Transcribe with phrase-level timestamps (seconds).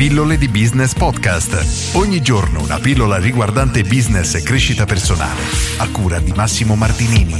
[0.00, 1.94] Pillole di Business Podcast.
[1.94, 5.42] Ogni giorno una pillola riguardante business e crescita personale.
[5.78, 7.34] A cura di Massimo Martinini.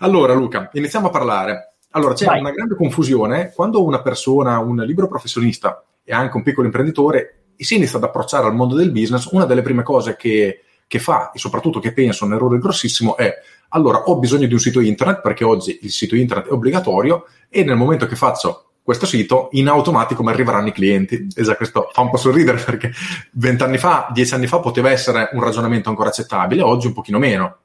[0.00, 1.74] Allora Luca, iniziamo a parlare.
[1.90, 2.40] Allora c'è Vai.
[2.40, 7.76] una grande confusione quando una persona, un libero professionista e anche un piccolo imprenditore si
[7.76, 11.38] inizia ad approcciare al mondo del business, una delle prime cose che, che fa e
[11.38, 13.32] soprattutto che pensa un errore grossissimo è
[13.68, 17.62] allora ho bisogno di un sito internet perché oggi il sito internet è obbligatorio e
[17.62, 21.28] nel momento che faccio questo sito in automatico mi arriveranno i clienti.
[21.34, 22.90] Esatto, questo fa un po' sorridere perché
[23.32, 27.56] vent'anni fa, dieci anni fa poteva essere un ragionamento ancora accettabile, oggi un pochino meno.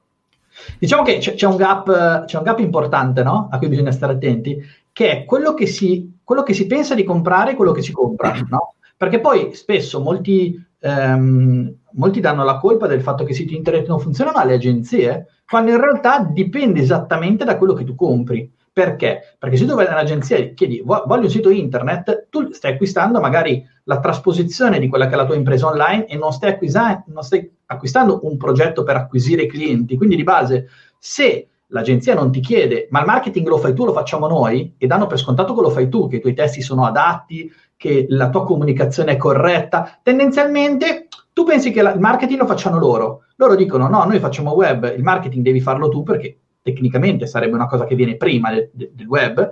[0.79, 3.47] Diciamo che c'è, un gap, c'è un gap importante no?
[3.51, 4.57] a cui bisogna stare attenti,
[4.91, 7.91] che è quello che si, quello che si pensa di comprare e quello che si
[7.91, 8.33] compra.
[8.49, 8.75] No?
[8.95, 13.87] Perché poi spesso molti, ehm, molti danno la colpa del fatto che i siti internet
[13.87, 18.51] non funzionano alle agenzie, quando in realtà dipende esattamente da quello che tu compri.
[18.77, 19.35] Perché?
[19.39, 23.19] Perché se tu vai nell'agenzia e chiedi "Vo- voglio un sito internet, tu stai acquistando
[23.19, 27.03] magari la trasposizione di quella che è la tua impresa online e non stai, acquisa-
[27.07, 29.97] non stai acquistando un progetto per acquisire clienti.
[29.97, 30.67] Quindi di base,
[30.99, 34.85] se l'agenzia non ti chiede ma il marketing lo fai tu, lo facciamo noi, e
[34.85, 38.29] danno per scontato che lo fai tu, che i tuoi testi sono adatti, che la
[38.29, 43.23] tua comunicazione è corretta, tendenzialmente tu pensi che la- il marketing lo facciano loro.
[43.37, 47.67] Loro dicono no, noi facciamo web, il marketing devi farlo tu perché tecnicamente sarebbe una
[47.67, 49.51] cosa che viene prima de- de- del web.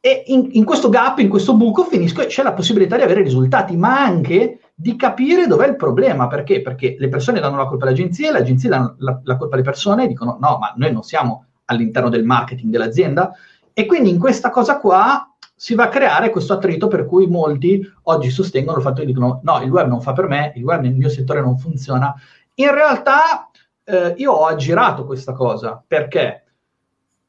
[0.00, 3.76] E in, in questo gap, in questo buco, finisco, c'è la possibilità di avere risultati,
[3.76, 6.26] ma anche di capire dov'è il problema.
[6.26, 6.60] Perché?
[6.60, 9.64] Perché le persone danno la colpa alle agenzie, le agenzie danno la, la colpa alle
[9.64, 13.32] persone e dicono no, ma noi non siamo all'interno del marketing dell'azienda.
[13.72, 17.80] E quindi in questa cosa qua si va a creare questo attrito per cui molti
[18.04, 20.82] oggi sostengono il fatto che dicono no, il web non fa per me, il web
[20.82, 22.12] nel mio settore non funziona.
[22.54, 23.51] In realtà
[23.84, 26.44] eh, io ho aggirato questa cosa perché?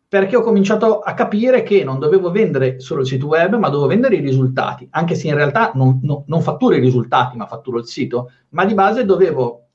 [0.08, 3.88] Perché ho cominciato a capire che non dovevo vendere solo il sito web, ma dovevo
[3.88, 7.80] vendere i risultati, anche se in realtà non, non- non fatturo i risultati, ma fatturo
[7.80, 9.70] il sito, ma di base dovevo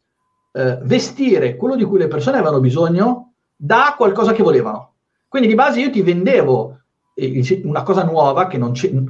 [0.52, 4.94] eh, vestire quello di cui le persone avevano bisogno da qualcosa che volevano.
[5.26, 6.82] Quindi di base io ti vendevo
[7.64, 8.60] una cosa nuova che,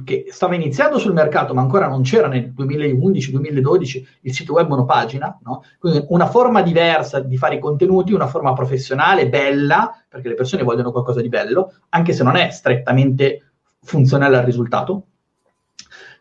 [0.03, 5.37] che stava iniziando sul mercato, ma ancora non c'era nel 2011-2012 il sito web monopagina,
[5.43, 5.63] no?
[5.77, 10.63] Quindi una forma diversa di fare i contenuti, una forma professionale, bella, perché le persone
[10.63, 15.03] vogliono qualcosa di bello, anche se non è strettamente funzionale al risultato.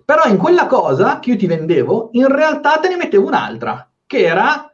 [0.04, 4.24] Però in quella cosa che io ti vendevo, in realtà te ne mettevo un'altra, che
[4.24, 4.67] era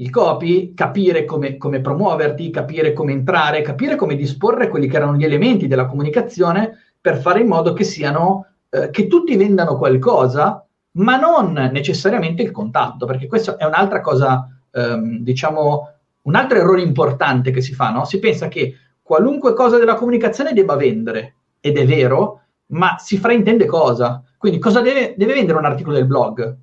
[0.00, 5.16] il copy, capire come, come promuoverti, capire come entrare, capire come disporre quelli che erano
[5.16, 10.66] gli elementi della comunicazione per fare in modo che siano, eh, che tutti vendano qualcosa,
[10.92, 15.88] ma non necessariamente il contatto, perché questa è un'altra cosa, ehm, diciamo,
[16.22, 18.04] un altro errore importante che si fa, no?
[18.04, 23.66] Si pensa che qualunque cosa della comunicazione debba vendere, ed è vero, ma si fraintende
[23.66, 24.22] cosa.
[24.38, 26.56] Quindi cosa deve, deve vendere un articolo del blog?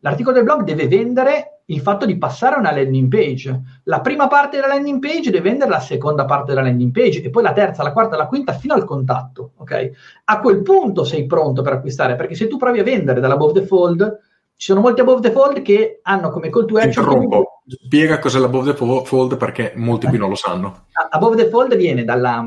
[0.00, 3.60] L'articolo del blog deve vendere il fatto di passare a una landing page.
[3.84, 7.30] La prima parte della landing page deve vendere la seconda parte della landing page e
[7.30, 9.52] poi la terza, la quarta, la quinta fino al contatto.
[9.56, 9.90] Ok?
[10.24, 13.66] A quel punto sei pronto per acquistare, perché se tu provi a vendere dall'above the
[13.66, 14.18] fold,
[14.54, 18.18] ci sono molti above the fold che hanno come call to Ti action interrompo, spiega
[18.18, 20.84] cos'è l'above the fo- fold perché molti qui non lo sanno.
[21.10, 22.46] Above the Fold viene dalla,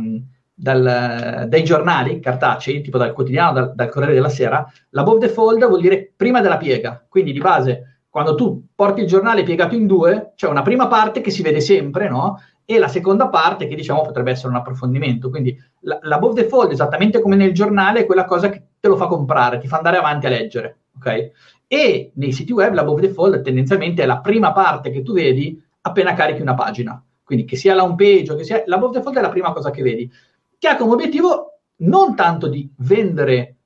[0.53, 4.65] dal- dai giornali cartacei, tipo dal quotidiano, dal, dal Corriere della Sera.
[4.91, 9.07] L'above the fold vuol dire prima della piega, quindi di base, quando tu porti il
[9.07, 12.41] giornale piegato in due, c'è una prima parte che si vede sempre, no?
[12.65, 15.29] E la seconda parte che diciamo potrebbe essere un approfondimento.
[15.29, 18.97] Quindi la- l'above the fold, esattamente come nel giornale, è quella cosa che te lo
[18.97, 21.31] fa comprare, ti fa andare avanti a leggere, ok?
[21.65, 25.57] E nei siti web l'above the fold tendenzialmente è la prima parte che tu vedi
[25.81, 27.01] appena carichi una pagina.
[27.23, 29.53] Quindi che sia la home page o che sia l'above the fold è la prima
[29.53, 30.11] cosa che vedi,
[30.57, 33.58] che ha come obiettivo non tanto di vendere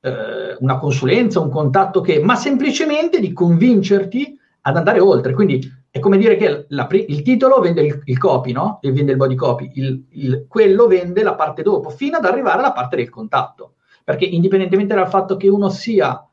[0.00, 5.32] eh, una consulenza, un contatto che, ma semplicemente di convincerti ad andare oltre.
[5.32, 8.78] Quindi è come dire che la il titolo vende il, il copy, no?
[8.80, 12.58] E vende il body copy, il- il- quello vende la parte dopo, fino ad arrivare
[12.60, 13.74] alla parte del contatto.
[14.04, 16.24] Perché indipendentemente dal fatto che uno sia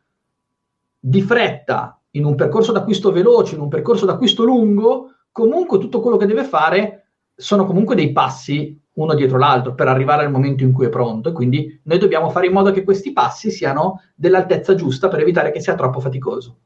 [1.00, 6.18] di fretta in un percorso d'acquisto veloce, in un percorso d'acquisto lungo, comunque tutto quello
[6.18, 10.72] che deve fare sono comunque dei passi uno dietro l'altro per arrivare al momento in
[10.72, 14.76] cui è pronto e quindi noi dobbiamo fare in modo che questi passi siano dell'altezza
[14.76, 16.58] giusta per evitare che sia troppo faticoso.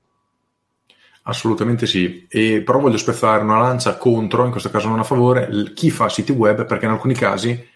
[1.24, 5.72] Assolutamente sì, e però voglio spezzare una lancia contro, in questo caso non a favore,
[5.76, 7.70] chi fa siti web perché in alcuni casi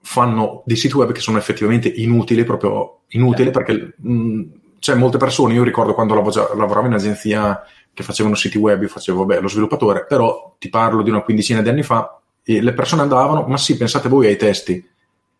[0.00, 4.42] fanno dei siti web che sono effettivamente inutili, proprio inutili perché mh,
[4.78, 8.88] c'è molte persone, io ricordo quando lav- lavoravo in agenzia che facevano siti web, io
[8.88, 12.72] facevo vabbè, lo sviluppatore, però ti parlo di una quindicina di anni fa e le
[12.72, 14.88] persone andavano, ma sì, pensate voi ai testi.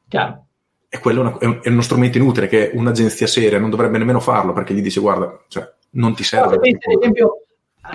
[0.09, 0.47] Chiaro?
[0.89, 3.99] e quello è, una, è, un, è, uno strumento inutile che un'agenzia seria non dovrebbe
[3.99, 6.55] nemmeno farlo perché gli dice guarda, cioè, non ti serve.
[6.55, 7.43] No, pensi, ad esempio,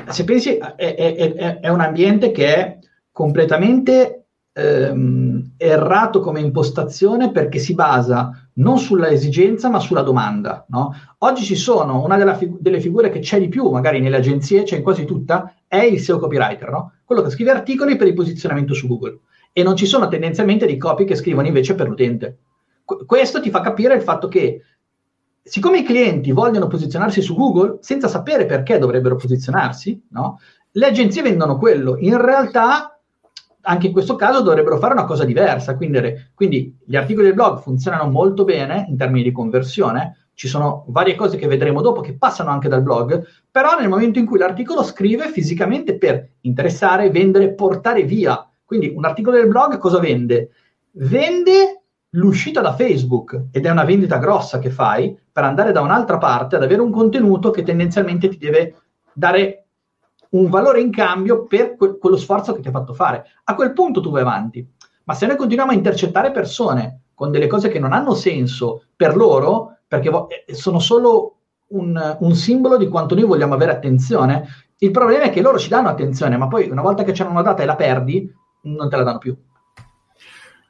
[0.10, 2.78] se pensi è, è, un ambiente che è
[3.12, 10.66] completamente ehm, errato come impostazione perché si basa non sulla esigenza ma sulla domanda.
[10.70, 10.94] No?
[11.20, 14.78] Oggi ci sono, una fig- delle figure che c'è di più, magari nelle agenzie, c'è
[14.78, 16.94] in quasi tutta, è il SEO copywriter, no?
[17.06, 19.20] quello che scrive articoli per il posizionamento su Google.
[19.54, 22.38] E non ci sono tendenzialmente dei copy che scrivono invece per l'utente.
[22.84, 24.62] Qu- questo ti fa capire il fatto che
[25.44, 30.40] siccome i clienti vogliono posizionarsi su Google senza sapere perché dovrebbero posizionarsi, no?
[30.72, 31.98] le agenzie vendono quello.
[31.98, 33.01] In realtà,
[33.62, 35.76] anche in questo caso, dovrebbero fare una cosa diversa.
[35.76, 40.28] Quindi, quindi gli articoli del blog funzionano molto bene in termini di conversione.
[40.34, 44.20] Ci sono varie cose che vedremo dopo che passano anche dal blog, però nel momento
[44.20, 48.50] in cui l'articolo scrive fisicamente per interessare, vendere, portare via.
[48.64, 50.50] Quindi un articolo del blog cosa vende?
[50.92, 51.82] Vende
[52.16, 56.56] l'uscita da Facebook ed è una vendita grossa che fai per andare da un'altra parte
[56.56, 58.76] ad avere un contenuto che tendenzialmente ti deve
[59.14, 59.61] dare
[60.32, 63.26] un valore in cambio per que- quello sforzo che ti ha fatto fare.
[63.46, 64.66] A quel punto tu vai avanti.
[65.04, 69.16] Ma se noi continuiamo a intercettare persone con delle cose che non hanno senso per
[69.16, 71.36] loro, perché vo- eh, sono solo
[71.68, 74.48] un, un simbolo di quanto noi vogliamo avere attenzione,
[74.78, 77.42] il problema è che loro ci danno attenzione, ma poi una volta che c'è una
[77.42, 78.32] data e la perdi,
[78.64, 79.36] non te la danno più.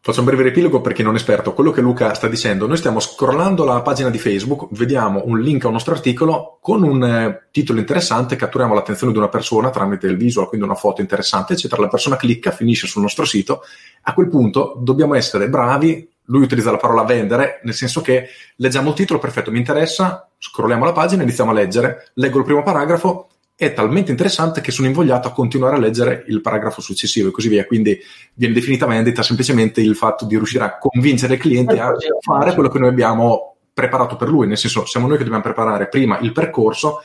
[0.04, 1.54] Faccio un breve riepilogo per chi non è esperto.
[1.54, 5.64] Quello che Luca sta dicendo, noi stiamo scrollando la pagina di Facebook, vediamo un link
[5.64, 10.08] a un nostro articolo con un eh, titolo interessante, catturiamo l'attenzione di una persona tramite
[10.08, 11.84] il visual, quindi una foto interessante, eccetera.
[11.84, 13.62] La persona clicca, finisce sul nostro sito.
[14.02, 16.10] A quel punto dobbiamo essere bravi.
[16.26, 20.84] Lui utilizza la parola vendere, nel senso che leggiamo il titolo, perfetto, mi interessa, scrolliamo
[20.84, 23.28] la pagina, iniziamo a leggere, leggo il primo paragrafo,
[23.62, 27.48] è talmente interessante che sono invogliato a continuare a leggere il paragrafo successivo e così
[27.48, 27.64] via.
[27.68, 27.96] Quindi
[28.34, 32.70] viene definita vendita semplicemente il fatto di riuscire a convincere il cliente a fare quello
[32.70, 36.32] che noi abbiamo preparato per lui, nel senso siamo noi che dobbiamo preparare prima il
[36.32, 37.04] percorso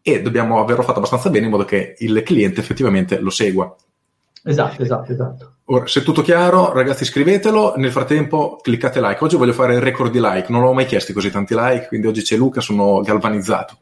[0.00, 3.76] e dobbiamo averlo fatto abbastanza bene in modo che il cliente effettivamente lo segua.
[4.42, 5.54] Esatto, esatto, esatto.
[5.66, 7.74] Ora, se è tutto chiaro, ragazzi, scrivetelo.
[7.76, 9.22] Nel frattempo, cliccate like.
[9.22, 10.50] Oggi voglio fare il record di like.
[10.50, 13.76] Non l'ho mai chiesto così tanti like, quindi oggi c'è Luca, sono galvanizzato.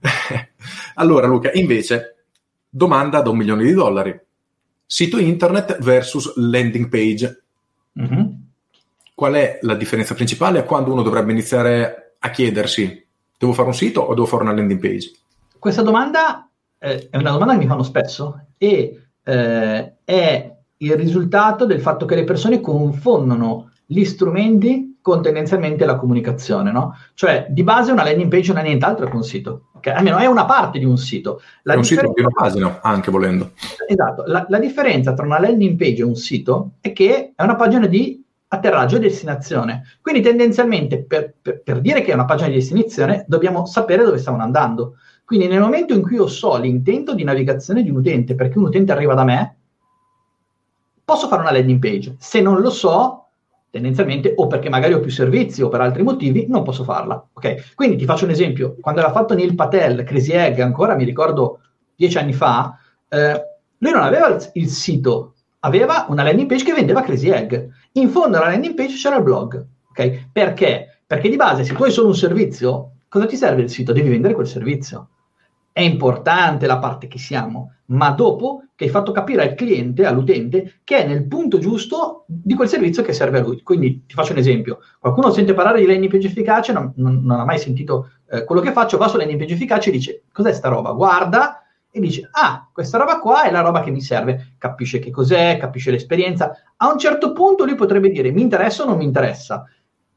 [0.94, 2.24] allora, Luca, invece,
[2.68, 4.18] domanda da un milione di dollari.
[4.84, 7.42] Sito internet versus landing page.
[8.00, 8.26] Mm-hmm.
[9.14, 10.64] Qual è la differenza principale?
[10.64, 13.04] Quando uno dovrebbe iniziare a chiedersi
[13.38, 15.12] devo fare un sito o devo fare una landing page?
[15.58, 21.64] Questa domanda eh, è una domanda che mi fanno spesso e eh, è il risultato
[21.64, 26.96] del fatto che le persone confondono gli strumenti con tendenzialmente la comunicazione, no?
[27.14, 29.94] Cioè, di base una landing page non è nient'altro che un sito, okay?
[29.94, 31.40] almeno è una parte di un sito.
[31.62, 32.12] La è un differenza...
[32.12, 33.52] sito di una pagina, anche volendo.
[33.86, 37.54] Esatto, la, la, differenza tra una landing page e un sito è che è una
[37.54, 39.84] pagina di atterraggio e destinazione.
[40.02, 44.18] Quindi tendenzialmente per, per, per dire che è una pagina di destinazione dobbiamo sapere dove
[44.18, 44.96] stiamo andando.
[45.24, 48.64] Quindi nel momento in cui io so l'intento di navigazione di un utente, perché un
[48.64, 49.56] utente arriva da me,
[51.04, 52.16] posso fare una landing page.
[52.18, 53.25] Se non lo so,
[53.76, 57.22] tendenzialmente o perché magari ho più servizi o per altri motivi non posso farla.
[57.32, 57.74] Ok?
[57.74, 61.60] Quindi ti faccio un esempio, quando aveva fatto Neil Patel Crazy Egg, ancora mi ricordo
[61.94, 62.78] dieci anni fa,
[63.08, 63.42] eh,
[63.78, 67.54] lui non aveva il, sito, aveva una landing page che vendeva Crazy Egg.
[67.92, 69.66] In fondo alla landing page c'era il blog.
[69.90, 70.28] Ok?
[70.32, 71.02] Perché?
[71.06, 73.92] Perché di base se tu hai solo un servizio, cosa ti serve il sito?
[73.92, 75.10] Devi vendere quel servizio
[75.76, 80.80] è importante la parte che siamo, ma dopo che hai fatto capire al cliente, all'utente,
[80.84, 83.60] che è nel punto giusto di quel servizio che serve a lui.
[83.60, 84.78] Quindi ti faccio un esempio.
[84.98, 88.62] Qualcuno sente parlare di landing page efficace, non, non, non ha mai sentito eh, quello
[88.62, 90.92] che faccio, va su landing page efficace e dice, cos'è sta roba?
[90.92, 94.54] Guarda e dice, ah, questa roba qua è la roba che mi serve.
[94.56, 96.52] Capisce che cos'è, capisce l'esperienza.
[96.76, 99.62] A un certo punto lui potrebbe dire, mi interessa o non mi interessa.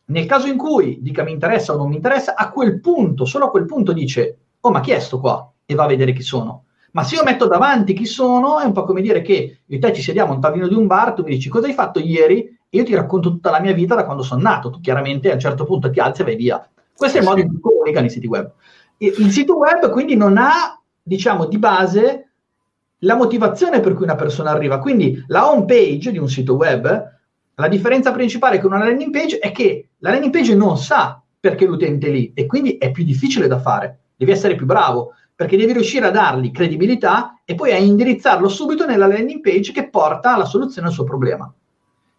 [0.05, 3.47] Nel caso in cui dica mi interessa o non mi interessa, a quel punto, solo
[3.47, 5.51] a quel punto dice, oh ma chi è sto qua?
[5.65, 6.65] E va a vedere chi sono.
[6.91, 9.79] Ma se io metto davanti chi sono, è un po' come dire che io e
[9.79, 11.99] te ci sediamo a un tavolino di un bar, tu mi dici cosa hai fatto
[11.99, 14.69] ieri e io ti racconto tutta la mia vita da quando sono nato.
[14.69, 16.67] Tu chiaramente a un certo punto ti alzi e vai via.
[16.95, 18.51] Questo è il modo in cui comunicano i siti web.
[18.97, 22.29] Il sito web quindi non ha, diciamo, di base
[22.99, 24.79] la motivazione per cui una persona arriva.
[24.79, 27.17] Quindi la home page di un sito web,
[27.55, 31.65] la differenza principale con una landing page è che la landing page non sa perché
[31.65, 35.55] l'utente è lì e quindi è più difficile da fare devi essere più bravo, perché
[35.55, 40.33] devi riuscire a dargli credibilità e poi a indirizzarlo subito nella landing page che porta
[40.33, 41.51] alla soluzione al suo problema.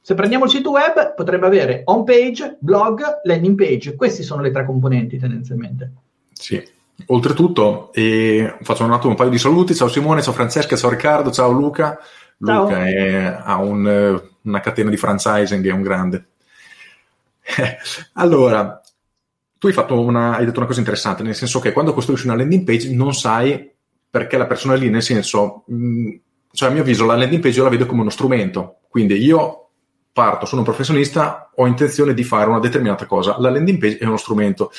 [0.00, 3.94] Se prendiamo il sito web, potrebbe avere home page, blog, landing page.
[3.94, 5.92] Queste sono le tre componenti tendenzialmente.
[6.32, 6.66] Sì.
[7.06, 9.74] Oltretutto, eh, faccio un attimo un paio di saluti.
[9.74, 11.98] Ciao Simone, ciao Francesca, ciao Riccardo, ciao Luca.
[12.42, 12.62] Ciao.
[12.62, 16.26] Luca è, ha un, una catena di franchising, è un grande.
[18.14, 18.79] allora,
[19.60, 22.64] tu hai, una, hai detto una cosa interessante, nel senso che quando costruisci una landing
[22.64, 23.70] page non sai
[24.08, 26.08] perché la persona lì, nel senso, mh, mm,
[26.52, 29.68] cioè a mio avviso la landing page io la vedo come uno strumento, quindi io
[30.14, 34.06] parto, sono un professionista, ho intenzione di fare una determinata cosa, la landing page è
[34.06, 34.72] uno strumento.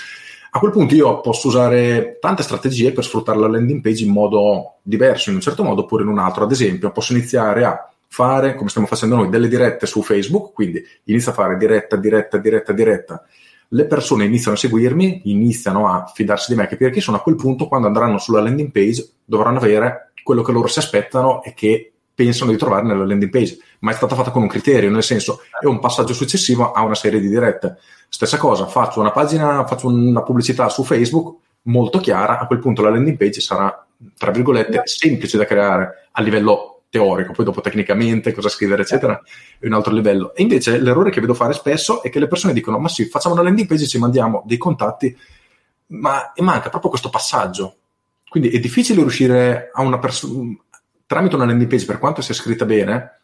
[0.53, 4.77] A quel punto io posso usare tante strategie per sfruttare la landing page in modo
[4.81, 6.43] diverso, in un certo modo oppure in un altro.
[6.43, 10.83] Ad esempio, posso iniziare a fare, come stiamo facendo noi, delle dirette su Facebook, quindi
[11.05, 13.23] inizio a fare diretta, diretta, diretta, diretta.
[13.73, 17.17] Le persone iniziano a seguirmi, iniziano a fidarsi di me, chi sono.
[17.17, 21.41] A quel punto, quando andranno sulla landing page, dovranno avere quello che loro si aspettano
[21.41, 24.91] e che pensano di trovare nella landing page, ma è stata fatta con un criterio,
[24.91, 27.77] nel senso è un passaggio successivo a una serie di dirette.
[28.09, 32.81] Stessa cosa, faccio una pagina, faccio una pubblicità su Facebook molto chiara, a quel punto
[32.81, 33.85] la landing page sarà,
[34.17, 39.19] tra virgolette, semplice da creare a livello teorico, poi dopo tecnicamente cosa scrivere, eccetera,
[39.57, 40.35] è un altro livello.
[40.35, 43.33] E invece l'errore che vedo fare spesso è che le persone dicono: Ma sì, facciamo
[43.33, 45.17] una landing page e ci mandiamo dei contatti,
[45.87, 47.77] ma manca proprio questo passaggio.
[48.29, 50.55] Quindi è difficile riuscire a una persona,
[51.07, 53.21] tramite una landing page, per quanto sia scritta bene,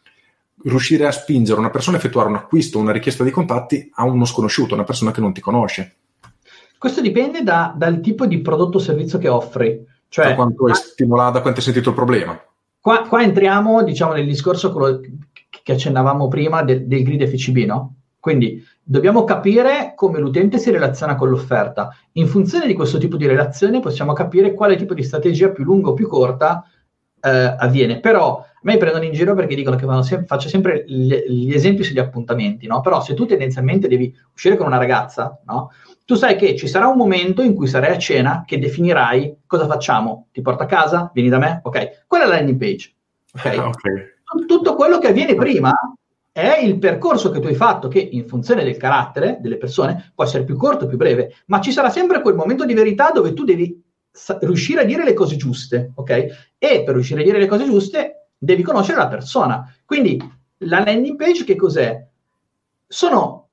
[0.64, 4.26] riuscire a spingere una persona a effettuare un acquisto, una richiesta di contatti a uno
[4.26, 5.96] sconosciuto, una persona che non ti conosce.
[6.78, 9.86] Questo dipende da, dal tipo di prodotto o servizio che offri.
[10.10, 12.47] Cioè, da quanto hai stimolato, da quanto hai sentito il problema.
[12.88, 14.74] Qua, qua entriamo diciamo, nel discorso
[15.62, 17.96] che accennavamo prima del, del grid FCB, no?
[18.18, 21.94] Quindi dobbiamo capire come l'utente si relaziona con l'offerta.
[22.14, 25.90] In funzione di questo tipo di relazione possiamo capire quale tipo di strategia più lunga
[25.90, 26.64] o più corta
[27.20, 28.00] eh, avviene.
[28.00, 31.84] Però a me prendono in giro perché dicono che sem- faccio sempre gli, gli, esempi
[31.84, 32.80] sugli appuntamenti, no?
[32.80, 35.72] Però se tu tendenzialmente devi uscire con una ragazza, no?
[36.08, 39.68] Tu sai che ci sarà un momento in cui sarai a cena che definirai cosa
[39.68, 40.28] facciamo.
[40.32, 41.12] Ti porto a casa?
[41.14, 41.60] Vieni da me?
[41.64, 42.06] Ok.
[42.08, 42.94] Quella è la landing page.
[43.34, 43.60] Okay?
[44.48, 45.74] Tutto quello che avviene prima
[46.32, 50.24] è il percorso che tu hai fatto, che in funzione del carattere delle persone può
[50.24, 53.34] essere più corto o più breve, ma ci sarà sempre quel momento di verità dove
[53.34, 56.54] tu devi sa- riuscire a dire le cose giuste, ok?
[56.58, 59.76] E per riuscire a dire le cose giuste devi conoscere la persona.
[59.86, 60.18] Quindi
[60.60, 62.02] la landing page che cos'è?
[62.88, 63.47] Sono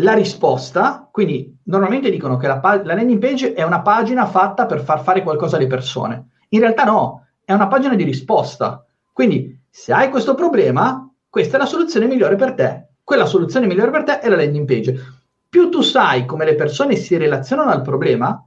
[0.00, 4.80] la risposta, quindi normalmente dicono che la, la, landing page è una pagina fatta per
[4.80, 6.28] far fare qualcosa alle persone.
[6.50, 8.84] In realtà no, è una pagina di risposta.
[9.12, 12.86] Quindi se hai questo problema, questa è la soluzione migliore per te.
[13.02, 15.16] Quella soluzione migliore per te è la landing page.
[15.48, 18.40] Più tu sai come le persone si relazionano al problema,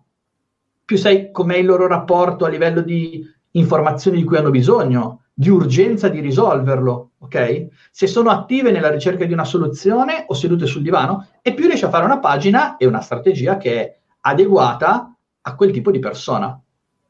[0.85, 5.49] più sai com'è il loro rapporto a livello di informazioni di cui hanno bisogno, di
[5.49, 7.67] urgenza di risolverlo, ok?
[7.91, 11.85] Se sono attive nella ricerca di una soluzione o sedute sul divano, e più riesci
[11.85, 16.59] a fare una pagina e una strategia che è adeguata a quel tipo di persona.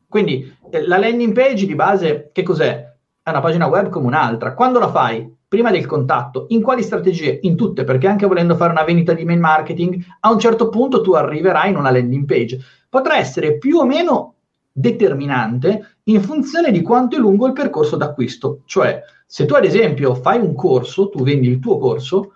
[0.07, 2.89] Quindi eh, la landing page di base, che cos'è?
[3.21, 4.53] È una pagina web come un'altra.
[4.53, 5.29] Quando la fai?
[5.48, 6.45] Prima del contatto.
[6.50, 7.39] In quali strategie?
[7.41, 11.01] In tutte, perché anche volendo fare una vendita di mail marketing, a un certo punto
[11.01, 12.60] tu arriverai in una landing page.
[12.89, 14.36] Potrà essere più o meno
[14.71, 18.62] determinante in funzione di quanto è lungo il percorso d'acquisto.
[18.65, 22.34] Cioè, se tu ad esempio fai un corso, tu vendi il tuo corso,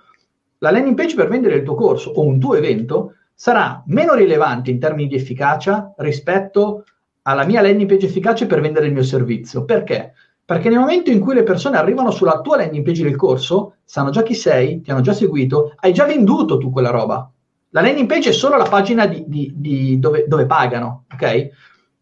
[0.59, 4.71] la landing page per vendere il tuo corso o un tuo evento sarà meno rilevante
[4.71, 6.85] in termini di efficacia rispetto
[7.23, 9.65] alla mia landing page efficace per vendere il mio servizio.
[9.65, 10.13] Perché?
[10.45, 14.11] Perché nel momento in cui le persone arrivano sulla tua landing page del corso, sanno
[14.11, 17.29] già chi sei, ti hanno già seguito, hai già venduto tu quella roba.
[17.69, 21.49] La landing page è solo la pagina di, di, di dove, dove pagano, ok?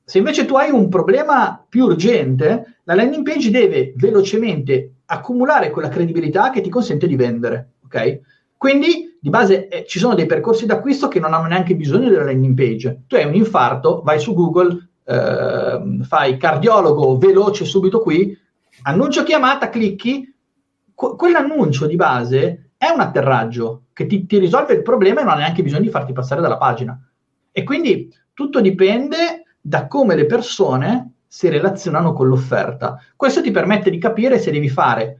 [0.05, 5.89] Se invece tu hai un problema più urgente, la landing page deve velocemente accumulare quella
[5.89, 7.75] credibilità che ti consente di vendere.
[7.85, 8.19] Ok?
[8.57, 12.25] Quindi di base eh, ci sono dei percorsi d'acquisto che non hanno neanche bisogno della
[12.25, 13.03] landing page.
[13.07, 18.37] Tu hai un infarto, vai su Google, eh, fai cardiologo veloce subito qui,
[18.83, 20.33] annuncio chiamata, clicchi,
[20.93, 25.33] que- quell'annuncio di base è un atterraggio che ti, ti risolve il problema e non
[25.33, 26.99] ha neanche bisogno di farti passare dalla pagina.
[27.51, 32.99] E quindi tutto dipende da come le persone si relazionano con l'offerta.
[33.15, 35.19] Questo ti permette di capire se devi fare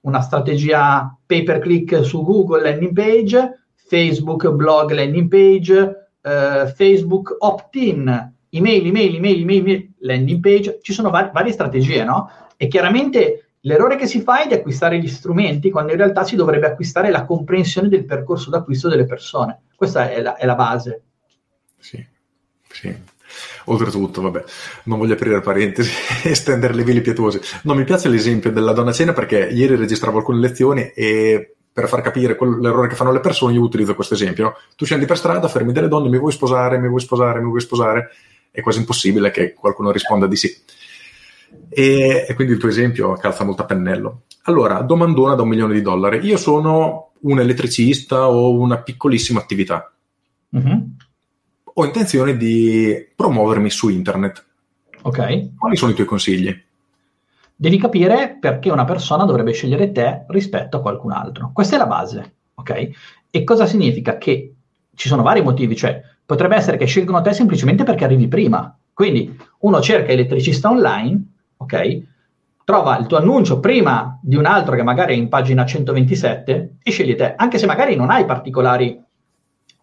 [0.00, 7.36] una strategia pay per click su Google landing page, Facebook blog landing page, eh, Facebook
[7.38, 12.28] opt-in, email, email, email, email, landing page, ci sono var- varie strategie, no?
[12.56, 16.34] E chiaramente l'errore che si fa è di acquistare gli strumenti quando in realtà si
[16.34, 19.60] dovrebbe acquistare la comprensione del percorso d'acquisto delle persone.
[19.76, 21.02] Questa è la, è la base.
[21.78, 22.04] Sì,
[22.68, 23.12] sì.
[23.66, 24.44] Oltretutto, vabbè,
[24.84, 25.90] non voglio aprire parentesi
[26.24, 27.40] e stendere le veli pietose.
[27.62, 32.02] Non mi piace l'esempio della donna cena perché ieri registravo alcune lezioni e per far
[32.02, 34.44] capire l'errore che fanno le persone io utilizzo questo esempio.
[34.44, 34.56] No?
[34.76, 37.60] Tu scendi per strada, fermi delle donne, mi vuoi sposare, mi vuoi sposare, mi vuoi
[37.60, 38.10] sposare?
[38.50, 40.56] È quasi impossibile che qualcuno risponda di sì.
[41.68, 44.22] E, e, quindi il tuo esempio calza molto a pennello.
[44.42, 46.24] Allora, domandona da un milione di dollari.
[46.24, 49.92] Io sono un elettricista o una piccolissima attività.
[50.56, 50.80] Mm-hmm.
[51.76, 54.44] Ho intenzione di promuovermi su internet.
[55.02, 55.56] Ok.
[55.58, 56.62] Quali sono i tuoi consigli?
[57.56, 61.50] Devi capire perché una persona dovrebbe scegliere te rispetto a qualcun altro.
[61.52, 62.88] Questa è la base, ok?
[63.30, 64.18] E cosa significa?
[64.18, 64.54] Che
[64.94, 68.76] ci sono vari motivi, cioè potrebbe essere che scelgono te semplicemente perché arrivi prima.
[68.92, 71.22] Quindi uno cerca elettricista online,
[71.56, 72.02] ok?
[72.64, 76.90] Trova il tuo annuncio prima di un altro che magari è in pagina 127 e
[76.90, 79.03] sceglie te, anche se magari non hai particolari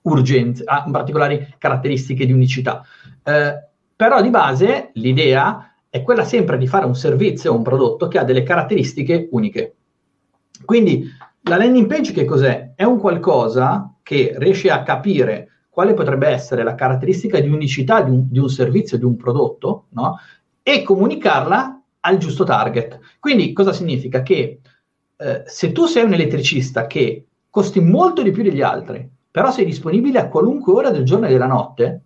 [0.03, 2.83] urgenze, ah, particolari caratteristiche di unicità.
[3.23, 8.07] Eh, però di base l'idea è quella sempre di fare un servizio o un prodotto
[8.07, 9.75] che ha delle caratteristiche uniche.
[10.65, 11.05] Quindi
[11.43, 12.71] la landing page che cos'è?
[12.75, 18.11] È un qualcosa che riesce a capire quale potrebbe essere la caratteristica di unicità di
[18.11, 20.17] un, di un servizio, di un prodotto, no?
[20.63, 22.99] e comunicarla al giusto target.
[23.19, 24.21] Quindi cosa significa?
[24.21, 24.59] Che
[25.17, 29.65] eh, se tu sei un elettricista che costi molto di più degli altri, però sei
[29.65, 32.01] disponibile a qualunque ora del giorno e della notte,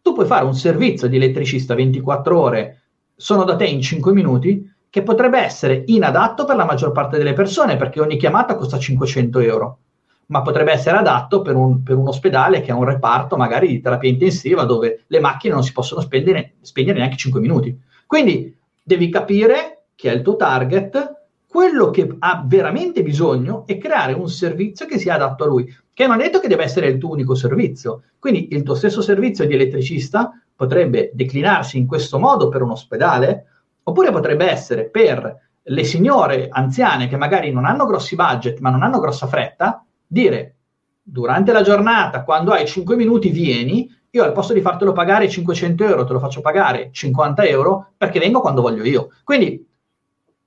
[0.00, 2.80] tu puoi fare un servizio di elettricista 24 ore,
[3.14, 7.34] sono da te in 5 minuti, che potrebbe essere inadatto per la maggior parte delle
[7.34, 9.78] persone, perché ogni chiamata costa 500 euro
[10.26, 13.80] ma potrebbe essere adatto per un, per un, ospedale che ha un reparto magari di
[13.82, 16.54] terapia intensiva dove le macchine non si possono spegnere
[16.98, 17.78] neanche 5 minuti.
[18.06, 21.21] Quindi devi capire chi è il tuo target,
[21.52, 26.06] quello che ha veramente bisogno e creare un servizio che sia adatto a lui, che
[26.06, 28.04] non è detto che deve essere il tuo unico servizio.
[28.18, 33.44] Quindi il tuo stesso servizio di elettricista potrebbe declinarsi in questo modo per un ospedale,
[33.82, 38.82] oppure potrebbe essere per le signore anziane che magari non hanno grossi budget ma non
[38.82, 40.54] hanno grossa fretta dire
[41.02, 45.84] durante la giornata, quando hai 5 minuti, vieni, io al posto di fartelo pagare 500
[45.84, 49.10] euro, te lo faccio pagare 50 euro perché vengo quando voglio io.
[49.22, 49.66] Quindi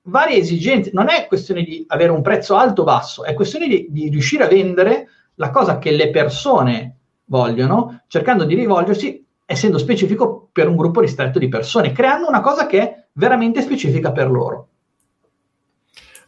[0.06, 3.86] varie esigenze, non è questione di avere un prezzo alto o basso, è questione di,
[3.90, 6.96] di riuscire a vendere la cosa che le persone
[7.26, 12.66] vogliono, cercando di rivolgersi, essendo specifico per un gruppo ristretto di persone, creando una cosa
[12.66, 14.68] che è veramente specifica per loro.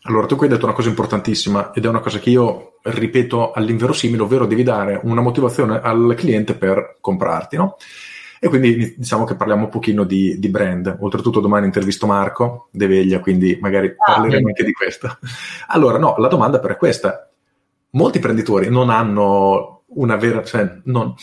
[0.03, 3.51] Allora, tu qui hai detto una cosa importantissima ed è una cosa che io ripeto
[3.53, 7.77] all'inverosimile, ovvero devi dare una motivazione al cliente per comprarti, no?
[8.41, 10.97] E quindi diciamo che parliamo un pochino di, di brand.
[11.01, 14.49] Oltretutto domani intervisto Marco De Veglia, quindi magari ah, parleremo bene.
[14.49, 15.19] anche di questo.
[15.69, 17.31] Allora, no, la domanda però è questa.
[17.91, 20.43] Molti imprenditori non hanno una vera...
[20.43, 21.15] Cioè, non,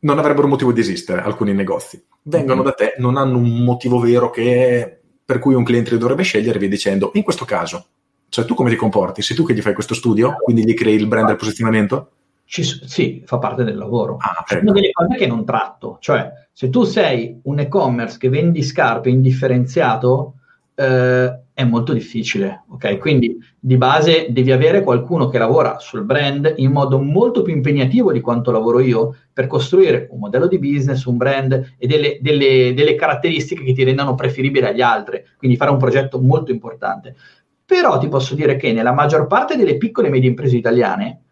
[0.00, 2.02] non avrebbero motivo di esistere alcuni negozi.
[2.22, 2.70] Vengono mm-hmm.
[2.70, 6.58] da te, non hanno un motivo vero che, per cui un cliente li dovrebbe scegliere,
[6.58, 7.86] via dicendo, in questo caso
[8.28, 9.22] cioè, tu come ti comporti?
[9.22, 12.10] Sei tu che gli fai questo studio, quindi gli crei il brand del posizionamento?
[12.48, 14.16] Ci, sì, fa parte del lavoro.
[14.20, 14.60] Ah, ecco.
[14.60, 15.98] Sono delle cose che non tratto.
[16.00, 20.34] Cioè, se tu sei un e-commerce che vendi scarpe indifferenziato,
[20.76, 22.64] eh, è molto difficile.
[22.68, 27.54] Ok, quindi di base devi avere qualcuno che lavora sul brand in modo molto più
[27.54, 32.18] impegnativo di quanto lavoro io per costruire un modello di business, un brand e delle,
[32.20, 35.24] delle, delle caratteristiche che ti rendano preferibile agli altri.
[35.36, 37.16] Quindi fare un progetto molto importante.
[37.64, 41.22] Però ti posso dire che nella maggior parte delle piccole e medie imprese italiane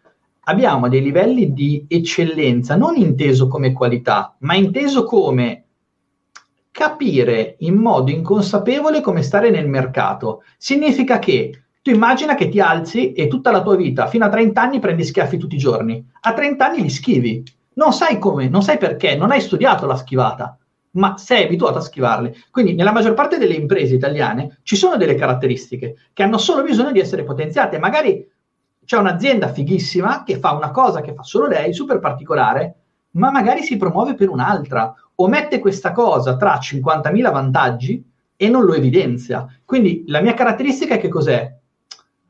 [0.45, 5.63] abbiamo dei livelli di eccellenza, non inteso come qualità, ma inteso come
[6.71, 10.43] capire in modo inconsapevole come stare nel mercato.
[10.57, 14.61] Significa che tu immagina che ti alzi e tutta la tua vita, fino a 30
[14.61, 16.05] anni, prendi schiaffi tutti i giorni.
[16.21, 17.43] A 30 anni li schivi.
[17.75, 20.57] Non sai come, non sai perché, non hai studiato la schivata
[20.95, 22.35] ma sei abituato a schivarle.
[22.51, 26.91] Quindi nella maggior parte delle imprese italiane ci sono delle caratteristiche che hanno solo bisogno
[26.91, 27.79] di essere potenziate.
[27.79, 28.25] Magari
[28.85, 32.75] c'è un'azienda fighissima che fa una cosa che fa solo lei, super particolare,
[33.11, 38.03] ma magari si promuove per un'altra o mette questa cosa tra 50.000 vantaggi
[38.35, 39.47] e non lo evidenzia.
[39.63, 41.53] Quindi la mia caratteristica è che cos'è?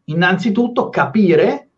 [0.05, 1.69] Innanzitutto capire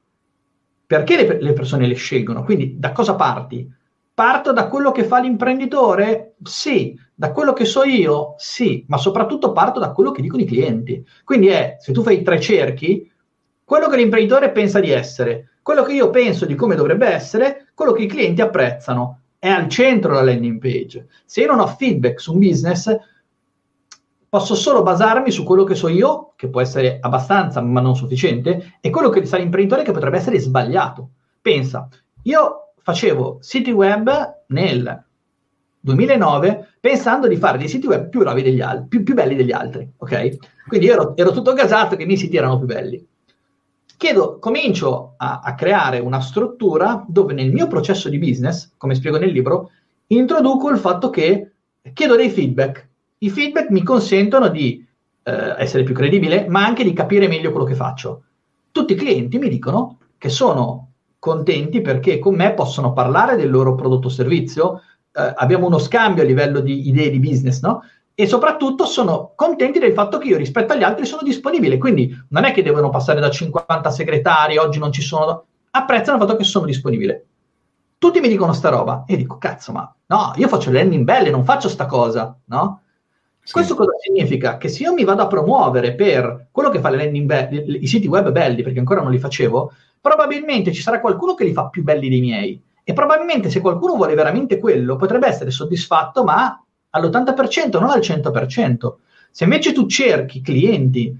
[0.85, 3.69] perché le, le persone le scelgono, quindi da cosa parti?
[4.13, 6.35] Parto da quello che fa l'imprenditore?
[6.43, 6.97] Sì.
[7.13, 8.35] Da quello che so io?
[8.37, 8.83] Sì.
[8.87, 11.05] Ma soprattutto parto da quello che dicono i clienti.
[11.23, 13.09] Quindi è, se tu fai tre cerchi,
[13.67, 17.91] quello che l'imprenditore pensa di essere, quello che io penso di come dovrebbe essere, quello
[17.91, 19.23] che i clienti apprezzano.
[19.37, 21.07] È al centro la landing page.
[21.25, 22.97] Se io non ho feedback su un business,
[24.29, 28.77] posso solo basarmi su quello che so io, che può essere abbastanza ma non sufficiente,
[28.79, 31.09] e quello che sa l'imprenditore che potrebbe essere sbagliato.
[31.41, 31.89] Pensa,
[32.21, 34.09] io facevo siti web
[34.47, 35.03] nel
[35.81, 39.91] 2009 pensando di fare dei siti web più, degli al- più, più belli degli altri,
[39.97, 40.37] ok?
[40.69, 43.05] Quindi ero, ero, tutto gasato che i miei siti erano più belli.
[43.97, 49.17] Chiedo, comincio a, a creare una struttura dove nel mio processo di business, come spiego
[49.17, 49.71] nel libro,
[50.07, 51.53] introduco il fatto che
[51.93, 52.87] chiedo dei feedback.
[53.17, 54.85] I feedback mi consentono di
[55.23, 58.21] eh, essere più credibile, ma anche di capire meglio quello che faccio.
[58.71, 63.73] Tutti i clienti mi dicono che sono contenti perché con me possono parlare del loro
[63.73, 64.81] prodotto o servizio,
[65.11, 67.81] eh, abbiamo uno scambio a livello di idee di business, no?
[68.19, 72.45] E soprattutto sono contenti del fatto che io rispetto agli altri sono disponibile, quindi non
[72.45, 76.43] è che devono passare da 50 segretari, oggi non ci sono, apprezzano il fatto che
[76.43, 77.25] sono disponibile.
[77.99, 81.29] Tutti mi dicono sta roba e dico, cazzo, ma no, io faccio le landing belle,
[81.29, 82.81] non faccio sta cosa, no?
[83.43, 83.53] Sì.
[83.53, 84.57] Questo cosa significa?
[84.57, 87.85] Che se io mi vado a promuovere per quello che fa le landing be- i
[87.85, 91.69] siti web belli, perché ancora non li facevo, probabilmente ci sarà qualcuno che li fa
[91.69, 92.59] più belli dei miei.
[92.83, 96.59] E probabilmente se qualcuno vuole veramente quello, potrebbe essere soddisfatto, ma
[96.97, 98.93] all'80%, non al 100%.
[99.31, 101.15] Se invece tu cerchi clienti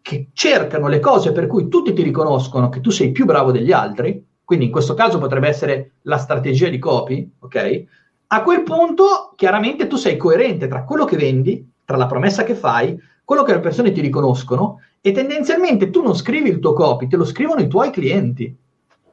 [0.00, 3.72] che cercano le cose per cui tutti ti riconoscono che tu sei più bravo degli
[3.72, 7.84] altri, quindi in questo caso potrebbe essere la strategia di copy, ok?
[8.28, 12.54] A quel punto chiaramente tu sei coerente tra quello che vendi, tra la promessa che
[12.54, 17.08] fai, quello che le persone ti riconoscono e tendenzialmente tu non scrivi il tuo copy,
[17.08, 18.56] te lo scrivono i tuoi clienti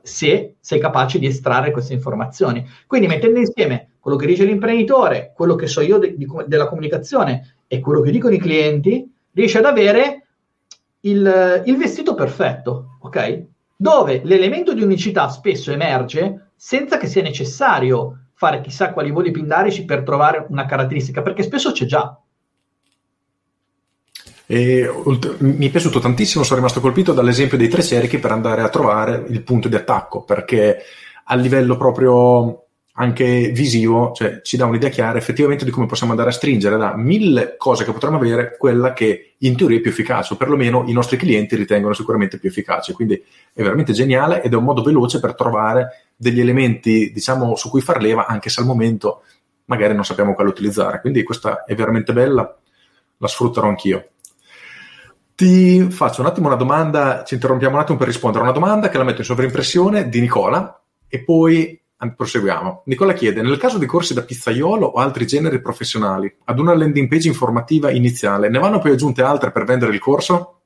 [0.01, 2.65] se sei capace di estrarre queste informazioni.
[2.87, 7.55] Quindi mettendo insieme quello che dice l'imprenditore, quello che so io de- di, della comunicazione
[7.65, 10.27] e quello che dicono i clienti, riesci ad avere
[10.99, 13.45] il, il vestito perfetto, ok?
[13.75, 19.85] Dove l'elemento di unicità spesso emerge senza che sia necessario fare chissà quali voli pindarici
[19.85, 22.15] per trovare una caratteristica, perché spesso c'è già.
[24.45, 24.87] E,
[25.39, 29.25] mi è piaciuto tantissimo, sono rimasto colpito dall'esempio dei tre cerchi per andare a trovare
[29.29, 30.77] il punto di attacco, perché
[31.23, 32.64] a livello proprio
[32.97, 36.95] anche visivo, cioè ci dà un'idea chiara effettivamente di come possiamo andare a stringere da
[36.95, 40.93] mille cose che potremmo avere quella che in teoria è più efficace, o perlomeno i
[40.93, 42.93] nostri clienti ritengono sicuramente più efficace.
[42.93, 43.21] Quindi
[43.53, 47.81] è veramente geniale ed è un modo veloce per trovare degli elementi, diciamo, su cui
[47.81, 49.23] far leva, anche se al momento
[49.65, 51.01] magari non sappiamo quale utilizzare.
[51.01, 52.57] Quindi questa è veramente bella,
[53.17, 54.09] la sfrutterò anch'io.
[55.35, 58.87] Ti faccio un attimo una domanda, ci interrompiamo un attimo per rispondere a una domanda
[58.87, 61.77] che la metto in sovraimpressione di Nicola e poi
[62.15, 62.83] proseguiamo.
[62.85, 67.07] Nicola chiede: Nel caso di corsi da pizzaiolo o altri generi professionali, ad una landing
[67.07, 70.59] page informativa iniziale, ne vanno poi aggiunte altre per vendere il corso?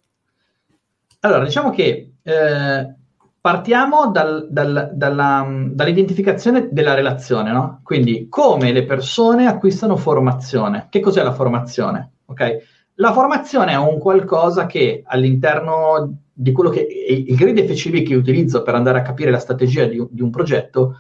[1.21, 2.95] Allora, diciamo che eh,
[3.41, 7.81] partiamo dal, dal, dalla, dall'identificazione della relazione, no?
[7.83, 10.87] Quindi, come le persone acquistano formazione.
[10.89, 12.11] Che cos'è la formazione?
[12.25, 12.57] Ok?
[12.95, 18.61] La formazione è un qualcosa che all'interno di quello che il grid FCV che utilizzo
[18.61, 20.97] per andare a capire la strategia di, di un progetto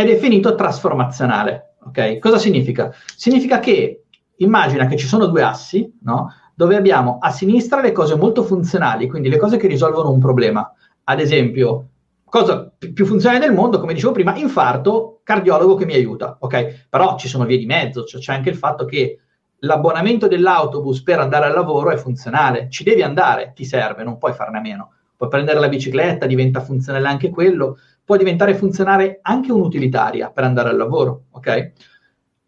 [0.00, 1.74] è definito trasformazionale.
[1.86, 2.18] Okay?
[2.18, 2.92] Cosa significa?
[3.16, 4.04] Significa che
[4.36, 6.32] immagina che ci sono due assi, no?
[6.54, 10.72] dove abbiamo a sinistra le cose molto funzionali, quindi le cose che risolvono un problema.
[11.04, 11.88] Ad esempio,
[12.24, 16.86] cosa più funzionale del mondo, come dicevo prima, infarto, cardiologo che mi aiuta, ok?
[16.88, 19.20] Però ci sono vie di mezzo, cioè c'è anche il fatto che
[19.60, 24.32] l'abbonamento dell'autobus per andare al lavoro è funzionale, ci devi andare, ti serve, non puoi
[24.32, 24.92] farne a meno.
[25.16, 27.78] Puoi prendere la bicicletta, diventa funzionale anche quello,
[28.08, 31.72] può diventare funzionale anche un'utilitaria per andare al lavoro, ok?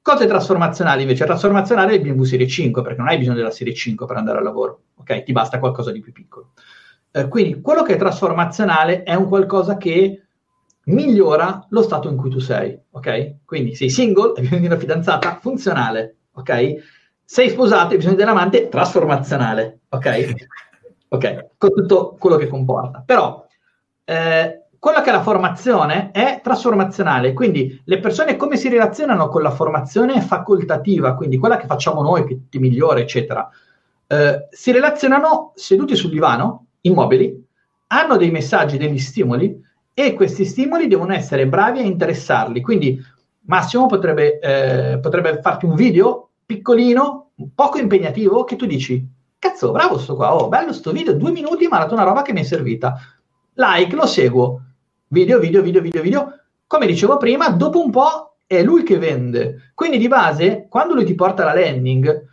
[0.00, 3.74] Cose trasformazionali invece, trasformazionale è il BMW Serie 5, perché non hai bisogno della Serie
[3.74, 5.22] 5 per andare al lavoro, ok?
[5.22, 6.52] Ti basta qualcosa di più piccolo.
[7.10, 10.22] Eh, quindi quello che è trasformazionale è un qualcosa che
[10.84, 13.44] migliora lo stato in cui tu sei, ok?
[13.44, 16.74] Quindi sei single, hai bisogno di una fidanzata funzionale, ok?
[17.22, 20.32] Sei sposato, hai bisogno dell'amante trasformazionale, ok?
[21.08, 23.02] Ok, con tutto quello che comporta.
[23.04, 23.46] Però
[24.04, 29.42] eh, quella che è la formazione è trasformazionale, quindi le persone come si relazionano con
[29.42, 33.46] la formazione facoltativa, quindi quella che facciamo noi, che ti migliora, eccetera,
[34.06, 37.46] eh, si relazionano seduti sul divano, immobili,
[37.88, 39.62] hanno dei messaggi, degli stimoli
[39.92, 42.62] e questi stimoli devono essere bravi a interessarli.
[42.62, 42.98] Quindi
[43.42, 49.06] Massimo potrebbe, eh, potrebbe farti un video piccolino, poco impegnativo, che tu dici,
[49.38, 52.22] cazzo, bravo sto qua, oh, bello sto video, due minuti, ma ha dato una roba
[52.22, 52.98] che mi è servita.
[53.52, 54.62] Like, lo seguo
[55.12, 56.32] video, video, video, video, video.
[56.66, 59.72] Come dicevo prima, dopo un po' è lui che vende.
[59.74, 62.26] Quindi di base, quando lui ti porta la landing,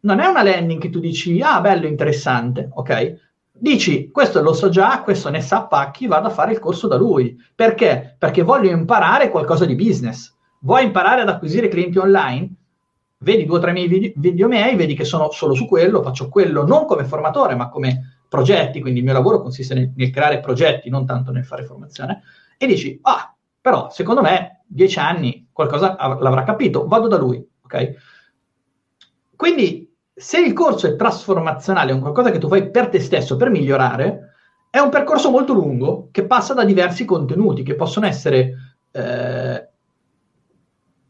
[0.00, 3.14] non è una landing che tu dici, ah, bello, interessante, ok?
[3.50, 6.96] Dici, questo lo so già, questo ne sa pacchi, vado a fare il corso da
[6.96, 7.36] lui.
[7.52, 8.14] Perché?
[8.16, 10.32] Perché voglio imparare qualcosa di business.
[10.60, 12.54] Vuoi imparare ad acquisire clienti online?
[13.18, 16.28] Vedi due o tre miei video, video miei, vedi che sono solo su quello, faccio
[16.28, 20.40] quello non come formatore, ma come progetti, quindi il mio lavoro consiste nel, nel creare
[20.40, 22.22] progetti, non tanto nel fare formazione,
[22.58, 27.46] e dici, ah, però secondo me dieci anni qualcosa av- l'avrà capito, vado da lui,
[27.62, 27.94] ok?
[29.34, 33.36] Quindi se il corso è trasformazionale, è un qualcosa che tu fai per te stesso,
[33.36, 34.30] per migliorare,
[34.70, 39.68] è un percorso molto lungo che passa da diversi contenuti che possono essere, eh,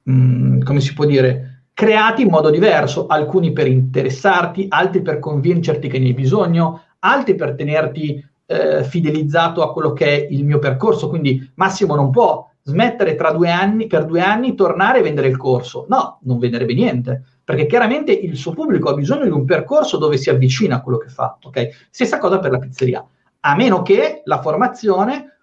[0.03, 5.19] mh, mm, come si può dire, creati in modo diverso, alcuni per interessarti, altri per
[5.19, 10.45] convincerti che ne hai bisogno, altri per tenerti eh, fidelizzato a quello che è il
[10.45, 11.09] mio percorso.
[11.09, 15.37] Quindi Massimo non può smettere tra due anni, per due anni, tornare e vendere il
[15.37, 15.87] corso.
[15.89, 20.17] No, non venderebbe niente, perché chiaramente il suo pubblico ha bisogno di un percorso dove
[20.17, 21.37] si avvicina a quello che fa.
[21.43, 21.71] Okay?
[21.91, 23.07] Stessa cosa per la pizzeria,
[23.41, 25.39] a meno che la formazione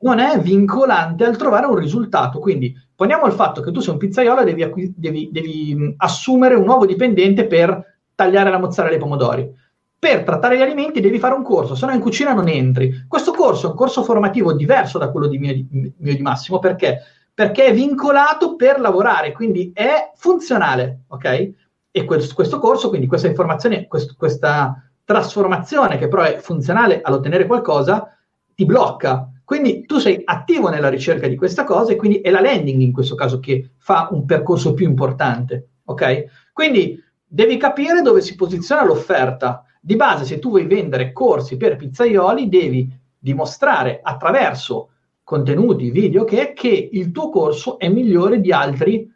[0.00, 2.40] non è vincolante al trovare un risultato.
[2.40, 6.54] Quindi poniamo il fatto che tu sei un pizzaiolo e devi, acqu- devi, devi assumere
[6.54, 9.62] un nuovo dipendente per tagliare la mozzarella e i pomodori
[10.04, 13.06] per trattare gli alimenti devi fare un corso, se no in cucina non entri.
[13.08, 16.98] Questo corso è un corso formativo diverso da quello di mio, mio di Massimo, perché?
[17.32, 21.52] Perché è vincolato per lavorare, quindi è funzionale, ok?
[21.90, 27.46] E questo, questo corso, quindi questa informazione, quest, questa trasformazione che però è funzionale all'ottenere
[27.46, 28.14] qualcosa,
[28.54, 29.30] ti blocca.
[29.42, 32.92] Quindi tu sei attivo nella ricerca di questa cosa e quindi è la landing in
[32.92, 36.24] questo caso che fa un percorso più importante, ok?
[36.52, 41.76] Quindi devi capire dove si posiziona l'offerta di base, se tu vuoi vendere corsi per
[41.76, 44.88] pizzaioli, devi dimostrare attraverso
[45.22, 49.12] contenuti, video, che, che il tuo corso è migliore di altri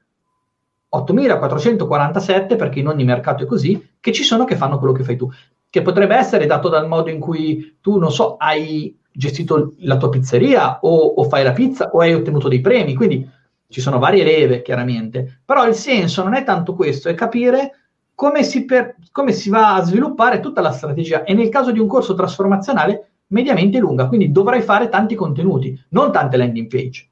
[0.90, 5.16] 8447, perché in ogni mercato è così, che ci sono che fanno quello che fai
[5.16, 5.31] tu.
[5.70, 10.11] Che potrebbe essere dato dal modo in cui tu, non so, hai gestito la tua
[10.11, 12.94] pizzeria o, o fai la pizza o hai ottenuto dei premi.
[12.94, 13.26] Quindi
[13.68, 15.40] ci sono varie leve, chiaramente.
[15.46, 17.77] Però il senso non è tanto questo, è capire
[18.18, 21.78] come si, per, come si va a sviluppare tutta la strategia e nel caso di
[21.78, 27.09] un corso trasformazionale mediamente lunga, quindi dovrai fare tanti contenuti, non tante landing page,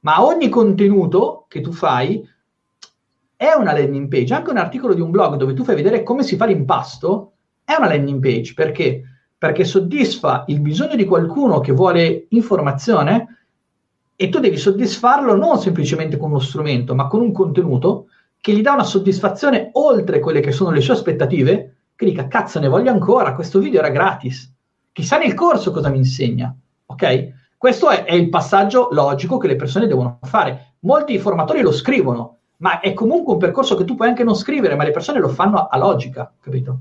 [0.00, 2.28] ma ogni contenuto che tu fai
[3.36, 6.24] è una landing page, anche un articolo di un blog dove tu fai vedere come
[6.24, 9.02] si fa l'impasto è una landing page, perché?
[9.38, 13.44] Perché soddisfa il bisogno di qualcuno che vuole informazione
[14.16, 18.07] e tu devi soddisfarlo non semplicemente con uno strumento, ma con un contenuto
[18.40, 22.60] che gli dà una soddisfazione oltre quelle che sono le sue aspettative, che dica cazzo
[22.60, 24.52] ne voglio ancora, questo video era gratis,
[24.92, 26.54] chissà nel corso cosa mi insegna,
[26.86, 27.36] ok?
[27.56, 30.74] Questo è, è il passaggio logico che le persone devono fare.
[30.80, 34.76] Molti formatori lo scrivono, ma è comunque un percorso che tu puoi anche non scrivere,
[34.76, 36.78] ma le persone lo fanno a, a logica, capito?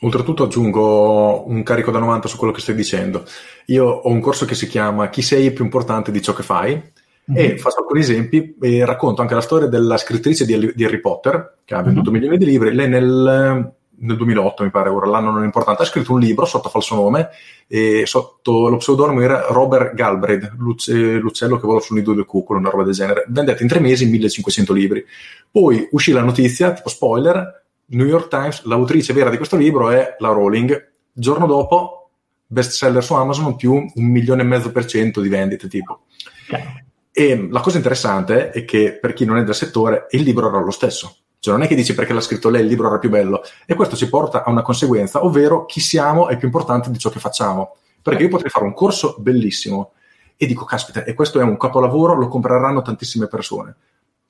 [0.00, 3.24] Oltretutto aggiungo un carico da 90 su quello che stai dicendo.
[3.66, 6.92] Io ho un corso che si chiama Chi sei più importante di ciò che fai,
[7.34, 7.58] e mhm.
[7.58, 11.74] faccio alcuni esempi e racconto anche la storia della scrittrice di, di Harry Potter, che
[11.74, 12.20] ha venduto mm-hmm.
[12.20, 12.74] milioni di libri.
[12.74, 16.46] Lei nel, nel 2008, mi pare, ora l'anno non è importante, ha scritto un libro
[16.46, 17.28] sotto falso nome
[17.66, 22.70] e sotto lo pseudonimo era Robert Galbraith, l'uccello che vola sul nido del cuculo, una
[22.70, 23.24] roba del genere.
[23.28, 25.04] Vendette in tre mesi 1500 libri.
[25.50, 30.16] Poi uscì la notizia, tipo spoiler, New York Times, l'autrice vera di questo libro è
[30.18, 30.92] la Rowling.
[31.12, 32.10] Giorno dopo,
[32.46, 36.04] best seller su Amazon, più un milione e mezzo per cento di vendite, tipo.
[36.46, 36.86] Okay.
[37.10, 40.60] E la cosa interessante è che per chi non è del settore, il libro era
[40.60, 41.16] lo stesso.
[41.40, 43.42] Cioè non è che dici perché l'ha scritto lei, il libro era più bello.
[43.66, 47.10] E questo ci porta a una conseguenza, ovvero chi siamo è più importante di ciò
[47.10, 47.76] che facciamo.
[48.02, 49.92] Perché io potrei fare un corso bellissimo
[50.36, 53.76] e dico, caspita, e questo è un capolavoro, lo compreranno tantissime persone.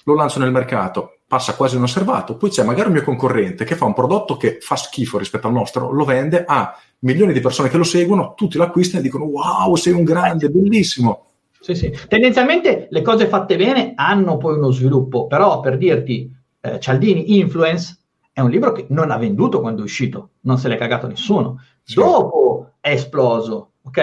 [0.05, 3.85] Lo lancio nel mercato, passa quasi inosservato, poi c'è magari un mio concorrente che fa
[3.85, 7.77] un prodotto che fa schifo rispetto al nostro, lo vende, ha milioni di persone che
[7.77, 11.28] lo seguono, tutti lo acquistano e dicono wow, sei un grande, bellissimo
[11.61, 11.93] sì, sì.
[12.09, 17.99] Tendenzialmente le cose fatte bene hanno poi uno sviluppo, però per dirti, eh, Cialdini Influence
[18.33, 21.61] è un libro che non ha venduto quando è uscito, non se l'è cagato nessuno.
[21.83, 21.97] Sì.
[21.97, 23.99] Dopo è esploso, ok?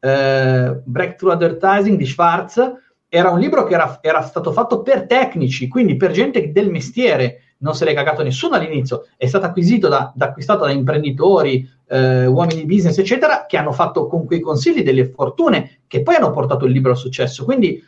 [0.00, 2.72] Eh, Breakthrough Advertising di Schwartz
[3.08, 7.45] era un libro che era, era stato fatto per tecnici, quindi per gente del mestiere,
[7.58, 12.26] non se l'è cagato nessuno all'inizio, è stato acquisito da, da, acquistato da imprenditori, eh,
[12.26, 16.30] uomini di business, eccetera, che hanno fatto con quei consigli delle fortune che poi hanno
[16.30, 17.44] portato il libro al successo.
[17.44, 17.82] Quindi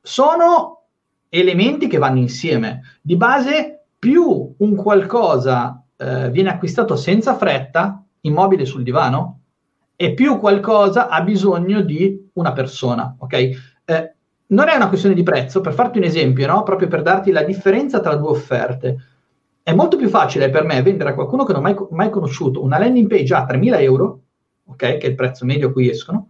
[0.00, 0.82] sono
[1.28, 2.98] elementi che vanno insieme.
[3.00, 9.40] Di base, più un qualcosa eh, viene acquistato senza fretta, immobile sul divano,
[9.96, 13.32] e più qualcosa ha bisogno di una persona, ok?
[13.84, 14.13] Eh,
[14.46, 16.62] non è una questione di prezzo, per farti un esempio, no?
[16.62, 18.96] proprio per darti la differenza tra due offerte.
[19.62, 22.62] È molto più facile per me vendere a qualcuno che non ho mai, mai conosciuto
[22.62, 24.20] una landing page a 3.000 euro,
[24.66, 26.28] ok, che è il prezzo medio a cui escono,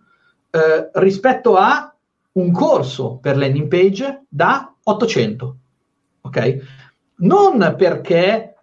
[0.51, 1.93] eh, rispetto a
[2.33, 5.57] un corso per landing page da 800,
[6.21, 6.57] ok?
[7.17, 8.54] Non perché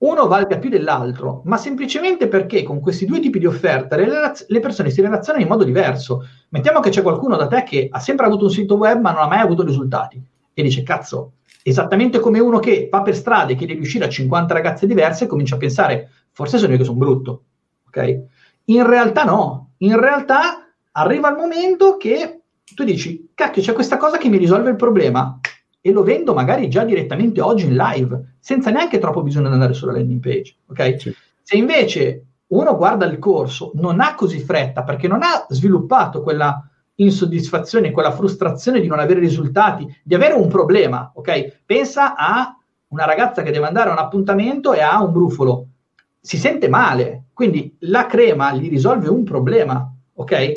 [0.00, 4.60] uno valga più dell'altro, ma semplicemente perché con questi due tipi di offerte le, le,
[4.60, 6.26] persone si relazionano in modo diverso.
[6.50, 9.22] Mettiamo che c'è qualcuno da te che ha sempre avuto un sito web ma non
[9.22, 10.22] ha mai avuto risultati
[10.54, 11.32] e dice cazzo,
[11.62, 15.26] esattamente come uno che va per strada e chiede di uscire a 50 ragazze diverse
[15.26, 17.42] comincia a pensare forse sono io che sono brutto,
[17.88, 18.22] ok?
[18.66, 22.40] In realtà no, in realtà arriva il momento che
[22.74, 25.38] tu dici cacchio c'è questa cosa che mi risolve il problema,
[25.80, 29.72] e lo vendo magari già direttamente oggi in live, senza neanche troppo bisogno di andare
[29.72, 30.56] sulla landing page.
[30.66, 31.00] Ok?
[31.00, 31.14] Sì.
[31.42, 36.64] Se invece uno guarda il corso, non ha così fretta perché non ha sviluppato quella
[36.96, 41.62] insoddisfazione, quella frustrazione di non avere risultati, di avere un problema, ok?
[41.64, 42.54] Pensa a
[42.88, 45.66] una ragazza che deve andare a un appuntamento e ha un brufolo,
[46.20, 50.52] si sente male, quindi la crema gli risolve un problema, ok?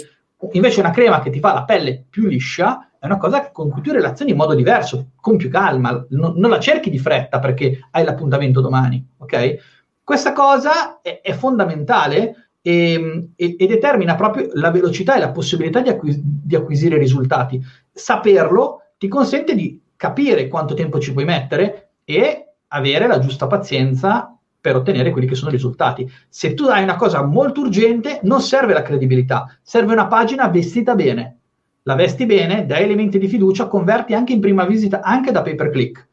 [0.52, 3.82] Invece una crema che ti fa la pelle più liscia è una cosa con cui
[3.82, 7.80] tu relazioni in modo diverso, con più calma, non, non la cerchi di fretta perché
[7.92, 9.56] hai l'appuntamento domani, ok?
[10.02, 15.82] Questa cosa è, è fondamentale e, e, e, determina proprio la velocità e la possibilità
[15.82, 17.62] di, acquis- di acquisire risultati.
[17.92, 24.34] Saperlo ti consente di capire quanto tempo ci puoi mettere e avere la giusta pazienza
[24.62, 26.10] per ottenere quelli che sono i risultati.
[26.30, 30.96] Se tu hai una cosa molto urgente, non serve la credibilità, serve una pagina vestita
[30.96, 31.40] bene.
[31.84, 35.56] La vesti bene, dai elementi di fiducia, converti anche in prima visita, anche da pay
[35.56, 36.08] per click.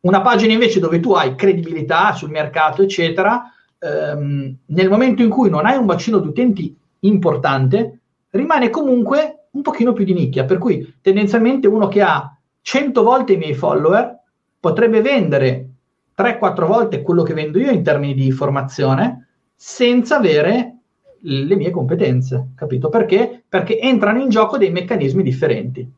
[0.00, 5.50] Una pagina invece dove tu hai credibilità sul mercato, eccetera, ehm, nel momento in cui
[5.50, 10.44] non hai un bacino di utenti importante, rimane comunque un pochino più di nicchia.
[10.44, 14.18] Per cui tendenzialmente uno che ha 100 volte i miei follower
[14.58, 15.68] potrebbe vendere
[16.16, 20.77] 3-4 volte quello che vendo io in termini di formazione senza avere
[21.22, 22.88] le mie competenze, capito?
[22.88, 23.42] Perché?
[23.48, 25.90] Perché entrano in gioco dei meccanismi differenti.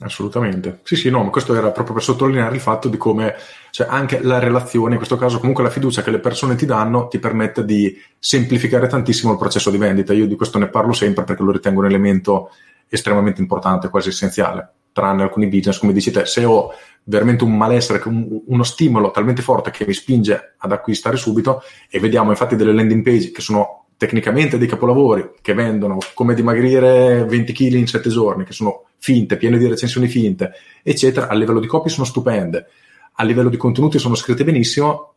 [0.00, 0.80] Assolutamente.
[0.82, 3.36] Sì, sì, no, ma questo era proprio per sottolineare il fatto di come
[3.70, 7.06] cioè, anche la relazione, in questo caso comunque la fiducia che le persone ti danno,
[7.06, 10.12] ti permette di semplificare tantissimo il processo di vendita.
[10.12, 12.50] Io di questo ne parlo sempre perché lo ritengo un elemento
[12.88, 16.72] estremamente importante, quasi essenziale, tranne alcuni business, come dici te, se ho
[17.04, 22.00] veramente un malessere, un, uno stimolo talmente forte che mi spinge ad acquistare subito, e
[22.00, 27.52] vediamo infatti delle landing page che sono tecnicamente dei capolavori che vendono come dimagrire 20
[27.54, 31.66] kg in 7 giorni, che sono finte, piene di recensioni finte, eccetera, a livello di
[31.66, 32.66] copy sono stupende,
[33.14, 35.14] a livello di contenuti sono scritte benissimo,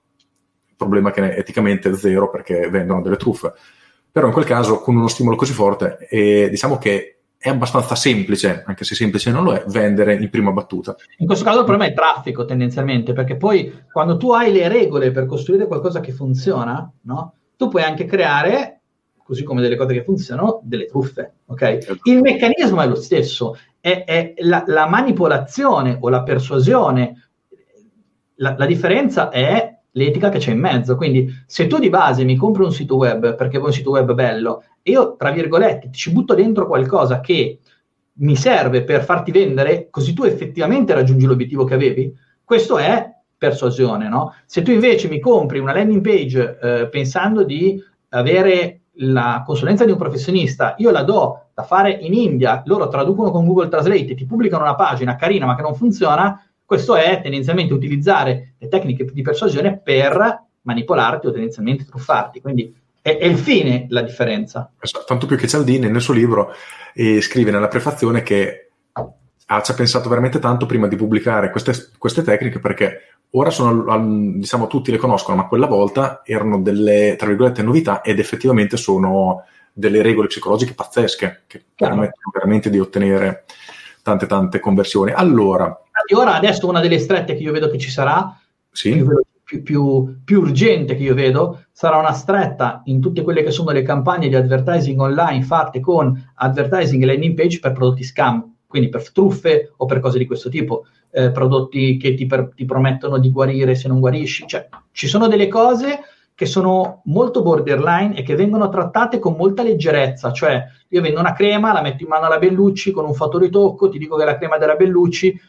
[0.69, 3.52] il problema è che eticamente è zero perché vendono delle truffe.
[4.10, 8.63] Però in quel caso, con uno stimolo così forte, eh, diciamo che è abbastanza semplice,
[8.65, 10.95] anche se semplice non lo è, vendere in prima battuta.
[11.17, 14.69] In questo caso il problema è il traffico tendenzialmente, perché poi quando tu hai le
[14.69, 17.34] regole per costruire qualcosa che funziona, no?
[17.58, 18.77] tu puoi anche creare,
[19.28, 21.34] così come delle cose che funzionano, delle truffe.
[21.48, 21.82] Okay?
[21.82, 22.10] Certo.
[22.10, 27.30] Il meccanismo è lo stesso, è, è la, la, manipolazione o la persuasione.
[28.36, 30.96] La, la differenza è l'etica che c'è in mezzo.
[30.96, 34.13] Quindi, se tu di base mi compri un sito web perché vuoi un sito web
[34.13, 37.60] bello, e io, tra virgolette, ci butto dentro qualcosa che
[38.20, 44.08] mi serve per farti vendere, così tu effettivamente raggiungi l'obiettivo che avevi, questo è persuasione,
[44.08, 44.34] no?
[44.46, 47.78] Se tu invece mi compri una landing page eh, pensando di
[48.10, 53.31] avere la consulenza di un professionista, io la do da fare in India, loro traducono
[53.31, 57.73] con Google Translate, ti pubblicano una pagina carina ma che non funziona, questo è tendenzialmente
[57.73, 62.41] utilizzare le tecniche di persuasione per manipolarti o tendenzialmente truffarti.
[62.41, 64.69] Quindi è, è il fine la differenza.
[65.05, 66.53] Tanto più che Cialdini nel suo libro
[66.93, 68.71] eh, scrive nella prefazione che
[69.45, 74.36] ha, ci ha pensato veramente tanto prima di pubblicare queste, queste tecniche perché ora sono,
[74.38, 79.44] diciamo, tutti le conoscono, ma quella volta erano delle, tra virgolette, novità ed effettivamente sono
[79.74, 83.46] delle regole psicologiche pazzesche che permettono veramente di ottenere
[84.02, 85.12] tante tante conversioni.
[85.12, 85.78] Allora,
[86.16, 88.40] ora adesso una delle strette che io vedo che ci sarà,
[88.72, 89.04] sì.
[89.44, 93.72] più, più, più, urgente che io vedo, sarà una stretta in tutte quelle che sono
[93.72, 98.90] le campagne di advertising online fatte con advertising e landing page per prodotti scam, quindi
[98.90, 103.17] per truffe o per cose di questo tipo eh, prodotti che ti, per, ti, promettono
[103.17, 104.46] di guarire se non guarisci.
[104.48, 106.00] Cioè, ci sono delle cose
[106.36, 110.32] che sono molto borderline e che vengono trattate con molta leggerezza.
[110.32, 113.98] Cioè, io vendo una crema, la metto in mano alla Bellucci con un fotoritocco, ti
[113.98, 115.39] dico che è la crema della Bellucci.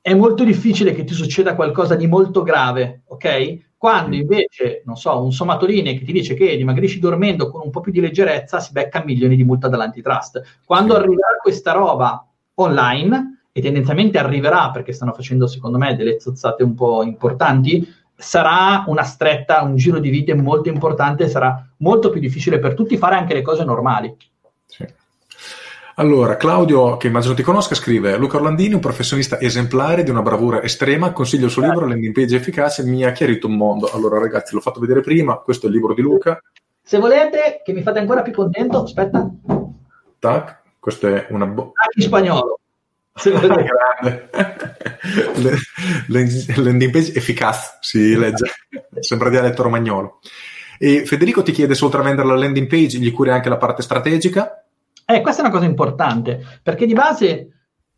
[0.00, 3.64] È molto difficile che ti succeda qualcosa di molto grave, ok?
[3.76, 7.80] Quando invece, non so, un somatoline che ti dice che dimagrisci dormendo con un po'
[7.80, 10.60] più di leggerezza, si becca milioni di multa dall'antitrust.
[10.64, 16.62] Quando arriverà questa roba online, e tendenzialmente arriverà, perché stanno facendo secondo me delle zozzate
[16.62, 22.20] un po' importanti, sarà una stretta, un giro di vite molto importante, sarà molto più
[22.20, 24.14] difficile per tutti fare anche le cose normali.
[24.66, 24.84] Sì.
[25.94, 30.62] Allora, Claudio, che immagino ti conosca, scrive Luca Orlandini, un professionista esemplare di una bravura
[30.62, 33.90] estrema, consiglio il suo libro, Landing Page Efficace, mi ha chiarito un mondo.
[33.90, 36.38] Allora ragazzi, l'ho fatto vedere prima, questo è il libro di Luca.
[36.82, 39.26] Se volete che mi fate ancora più contento, aspetta.
[40.18, 41.46] Tac, questo è una...
[41.46, 42.58] Bo- in spagnolo.
[43.24, 44.30] grande.
[46.56, 48.50] Landing page efficace, si legge,
[49.00, 50.20] sembra dialetto romagnolo.
[50.78, 53.56] E Federico ti chiede se oltre a vendere la landing page gli curi anche la
[53.56, 54.62] parte strategica?
[55.06, 57.48] Eh, questa è una cosa importante, perché di base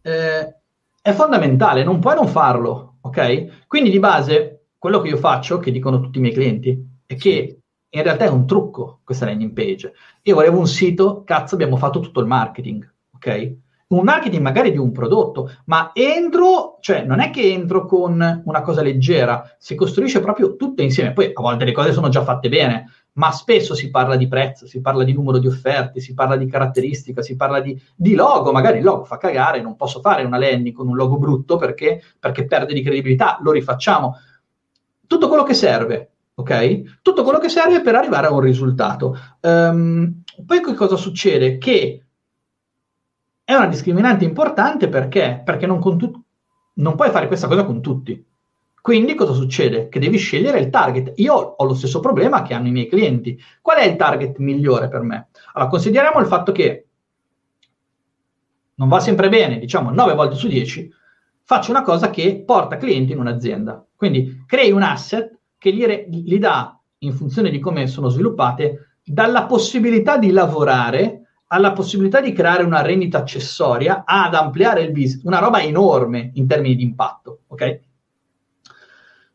[0.02, 0.54] eh,
[1.00, 3.66] è fondamentale, non puoi non farlo, ok?
[3.66, 7.58] Quindi di base, quello che io faccio, che dicono tutti i miei clienti, è che
[7.90, 9.92] in realtà è un trucco questa landing page.
[10.22, 13.56] Io volevo un sito, cazzo, abbiamo fatto tutto il marketing, ok?
[13.88, 18.60] Un marketing magari di un prodotto, ma entro, cioè non è che entro con una
[18.60, 21.14] cosa leggera, si costruisce proprio tutto insieme.
[21.14, 24.66] Poi a volte le cose sono già fatte bene, ma spesso si parla di prezzo,
[24.66, 28.52] si parla di numero di offerte, si parla di caratteristica, si parla di, di logo,
[28.52, 32.02] magari il logo fa cagare, non posso fare una landing con un logo brutto perché,
[32.18, 34.16] perché perde di credibilità, lo rifacciamo.
[35.06, 37.00] Tutto quello che serve, ok?
[37.00, 39.18] Tutto quello che serve per arrivare a un risultato.
[39.40, 41.56] Um, poi che cosa succede?
[41.56, 42.02] Che
[43.48, 46.22] è una discriminante importante perché, perché non, tu-
[46.74, 48.22] non puoi fare questa cosa con tutti.
[48.78, 49.88] Quindi cosa succede?
[49.88, 51.14] Che devi scegliere il target.
[51.16, 53.40] Io ho lo stesso problema che hanno i miei clienti.
[53.62, 55.28] Qual è il target migliore per me?
[55.54, 56.88] Allora, consideriamo il fatto che
[58.74, 60.92] non va sempre bene, diciamo 9 volte su 10,
[61.42, 63.82] faccio una cosa che porta clienti in un'azienda.
[63.96, 68.96] Quindi crei un asset che gli, re, gli dà, in funzione di come sono sviluppate,
[69.02, 75.24] dalla possibilità di lavorare alla possibilità di creare una rendita accessoria ad ampliare il business,
[75.24, 77.80] una roba enorme in termini di impatto, ok?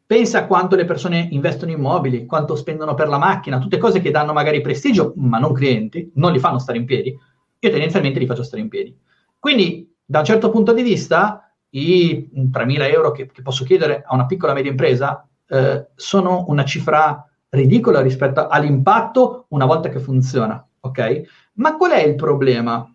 [0.05, 3.99] Pensa a quanto le persone investono in mobili, quanto spendono per la macchina, tutte cose
[3.99, 7.09] che danno magari prestigio, ma non clienti, non li fanno stare in piedi.
[7.09, 8.95] Io tendenzialmente li faccio stare in piedi.
[9.39, 14.14] Quindi, da un certo punto di vista, i 3.000 euro che, che posso chiedere a
[14.14, 20.64] una piccola media impresa eh, sono una cifra ridicola rispetto all'impatto una volta che funziona,
[20.80, 21.22] ok?
[21.56, 22.88] Ma qual è il problema?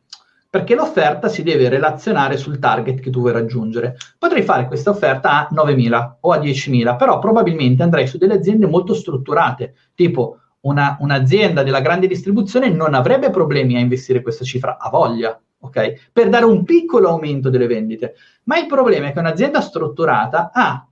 [0.51, 3.97] Perché l'offerta si deve relazionare sul target che tu vuoi raggiungere.
[4.19, 8.67] Potrei fare questa offerta a 9.000 o a 10.000, però probabilmente andrei su delle aziende
[8.67, 14.79] molto strutturate, tipo una, un'azienda della grande distribuzione non avrebbe problemi a investire questa cifra,
[14.79, 16.11] a voglia, ok?
[16.13, 18.15] Per dare un piccolo aumento delle vendite.
[18.45, 20.85] Ma il problema è che un'azienda strutturata ha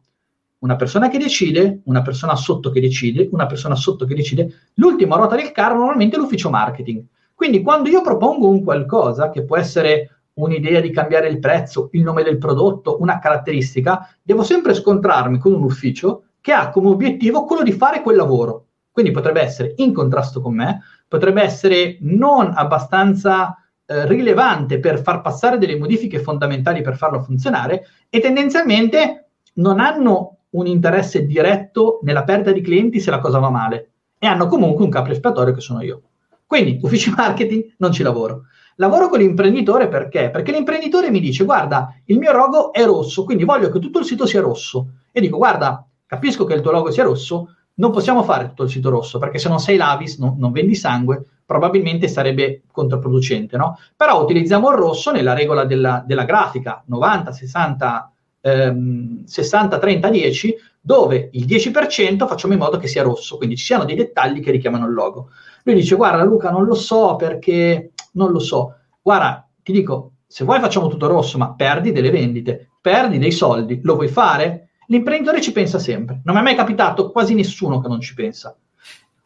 [0.59, 4.71] una persona che decide, una persona sotto che decide, una persona sotto che decide.
[4.75, 7.05] L'ultima ruota del carro normalmente è l'ufficio marketing.
[7.37, 12.03] Quindi quando io propongo un qualcosa che può essere un'idea di cambiare il prezzo, il
[12.03, 17.45] nome del prodotto, una caratteristica, devo sempre scontrarmi con un ufficio che ha come obiettivo
[17.45, 18.69] quello di fare quel lavoro.
[18.91, 25.21] Quindi potrebbe essere in contrasto con me, potrebbe essere non abbastanza eh, rilevante per far
[25.21, 32.25] passare delle modifiche fondamentali per farlo funzionare e tendenzialmente non hanno un interesse diretto nella
[32.25, 35.61] perdita di clienti se la cosa va male e hanno comunque un capo espiatorio che
[35.61, 36.01] sono io.
[36.47, 38.45] Quindi uffici marketing non ci lavoro.
[38.77, 40.31] Lavoro con l'imprenditore perché?
[40.31, 44.05] Perché l'imprenditore mi dice guarda, il mio logo è rosso, quindi voglio che tutto il
[44.05, 44.89] sito sia rosso.
[45.11, 48.71] E dico guarda, capisco che il tuo logo sia rosso, non possiamo fare tutto il
[48.71, 53.79] sito rosso perché se non sei l'Avis, no, non vendi sangue, probabilmente sarebbe controproducente, no?
[53.97, 60.57] Però utilizziamo il rosso nella regola della, della grafica 90, 60, ehm, 60, 30, 10,
[60.81, 64.51] dove il 10% facciamo in modo che sia rosso, quindi ci siano dei dettagli che
[64.51, 65.31] richiamano il logo.
[65.67, 68.77] Lui dice, guarda Luca, non lo so perché, non lo so.
[69.03, 73.81] Guarda, ti dico, se vuoi facciamo tutto rosso, ma perdi delle vendite, perdi dei soldi,
[73.83, 74.69] lo vuoi fare?
[74.87, 76.21] L'imprenditore ci pensa sempre.
[76.23, 78.57] Non mi è mai capitato quasi nessuno che non ci pensa.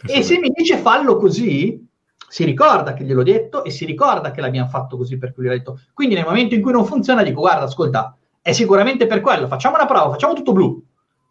[0.06, 1.86] E se mi dice fallo così,
[2.26, 5.48] si ricorda che gliel'ho detto e si ricorda che l'abbiamo fatto così per cui gli
[5.48, 5.80] ho detto.
[5.92, 9.74] Quindi nel momento in cui non funziona dico guarda, ascolta, è sicuramente per quello, facciamo
[9.76, 10.82] una prova, facciamo tutto blu,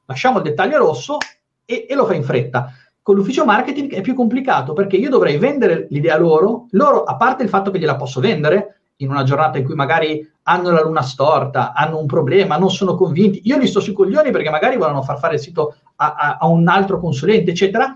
[0.05, 1.17] lasciamo il dettaglio rosso
[1.65, 2.71] e, e lo fa in fretta.
[3.09, 7.41] Con l'ufficio marketing è più complicato perché io dovrei vendere l'idea loro, loro, a parte
[7.41, 11.01] il fatto che gliela posso vendere, in una giornata in cui magari hanno la luna
[11.01, 15.01] storta, hanno un problema, non sono convinti, io li sto sui coglioni perché magari vogliono
[15.01, 17.95] far fare il sito a, a, a un altro consulente, eccetera,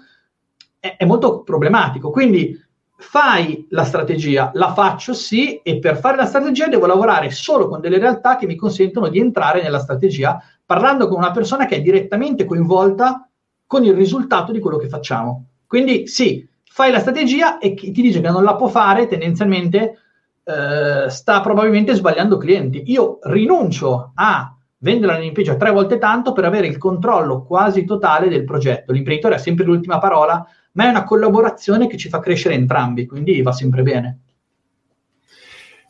[0.80, 2.09] è, è, molto problematico.
[2.09, 2.59] Quindi
[2.97, 7.82] fai la strategia, la faccio sì, e per fare la strategia devo lavorare solo con
[7.82, 11.82] delle realtà che mi consentono di entrare nella strategia, parlando con una persona che è
[11.82, 13.28] direttamente coinvolta
[13.74, 15.45] con il risultato di quello che facciamo.
[15.65, 19.97] Quindi sì, fai la strategia e chi ti dice che non la può fare tendenzialmente
[20.43, 22.84] eh, sta probabilmente sbagliando clienti.
[22.91, 28.43] Io rinuncio a vendere landing tre volte tanto per avere il controllo quasi totale del
[28.43, 28.91] progetto.
[28.91, 33.41] L'imprenditore ha sempre l'ultima parola, ma è una collaborazione che ci fa crescere entrambi, quindi
[33.41, 34.19] va sempre bene.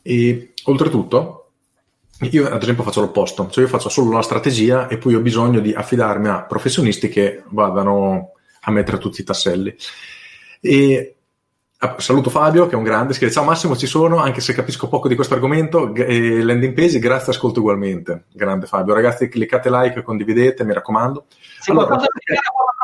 [0.00, 1.43] E oltretutto,
[2.20, 5.60] io ad esempio faccio l'opposto, cioè io faccio solo la strategia e poi ho bisogno
[5.60, 9.74] di affidarmi a professionisti che vadano a mettere tutti i tasselli.
[10.60, 11.16] E
[11.78, 14.88] ah, saluto Fabio che è un grande, scrive ciao Massimo ci sono, anche se capisco
[14.88, 18.24] poco di questo argomento, eh, landing page, grazie, ascolto ugualmente.
[18.32, 21.26] Grande Fabio, ragazzi cliccate like, condividete, mi raccomando.
[21.58, 22.08] Se allora, qualcosa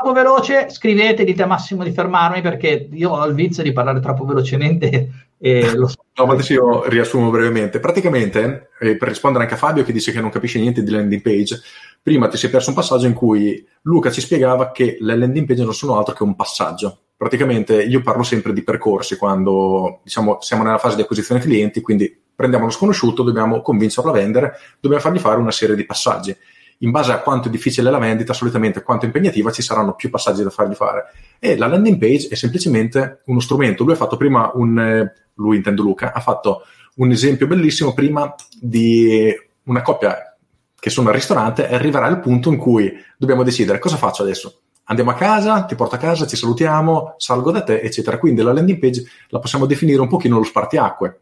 [0.00, 4.00] troppo veloce, scrivete, dite a Massimo di fermarmi perché io ho il vizio di parlare
[4.00, 6.04] troppo velocemente e lo so.
[6.14, 7.80] No, ma adesso io riassumo brevemente.
[7.80, 11.22] Praticamente, eh, per rispondere anche a Fabio che dice che non capisce niente di landing
[11.22, 11.62] page,
[12.02, 15.64] prima ti sei perso un passaggio in cui Luca ci spiegava che le landing page
[15.64, 16.98] non sono altro che un passaggio.
[17.16, 22.14] Praticamente io parlo sempre di percorsi quando diciamo, siamo nella fase di acquisizione clienti, quindi
[22.34, 26.36] prendiamo uno sconosciuto, dobbiamo convincerlo a vendere, dobbiamo fargli fare una serie di passaggi
[26.82, 30.42] in base a quanto è difficile la vendita, solitamente quanto impegnativa, ci saranno più passaggi
[30.42, 31.12] da fargli fare.
[31.38, 33.84] E la landing page è semplicemente uno strumento.
[33.84, 36.62] Lui ha fatto prima un, eh, lui intendo Luca, ha fatto
[36.96, 39.30] un esempio bellissimo prima di
[39.64, 40.36] una coppia
[40.78, 44.60] che sono al ristorante e arriverà il punto in cui dobbiamo decidere cosa faccio adesso.
[44.84, 48.18] Andiamo a casa, ti porto a casa, ci salutiamo, salgo da te, eccetera.
[48.18, 51.20] Quindi la landing page la possiamo definire un pochino lo spartiacque.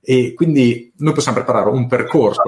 [0.00, 2.40] E quindi noi possiamo preparare un percorso.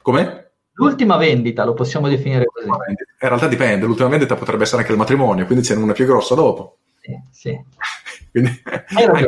[0.00, 0.45] Come?
[0.76, 2.66] L'ultima vendita lo possiamo definire così.
[2.66, 6.34] In realtà dipende, l'ultima vendita potrebbe essere anche il matrimonio, quindi c'è una più grossa
[6.34, 6.78] dopo.
[7.00, 7.58] Sì, sì.
[8.30, 8.62] quindi,
[8.94, 9.26] anche,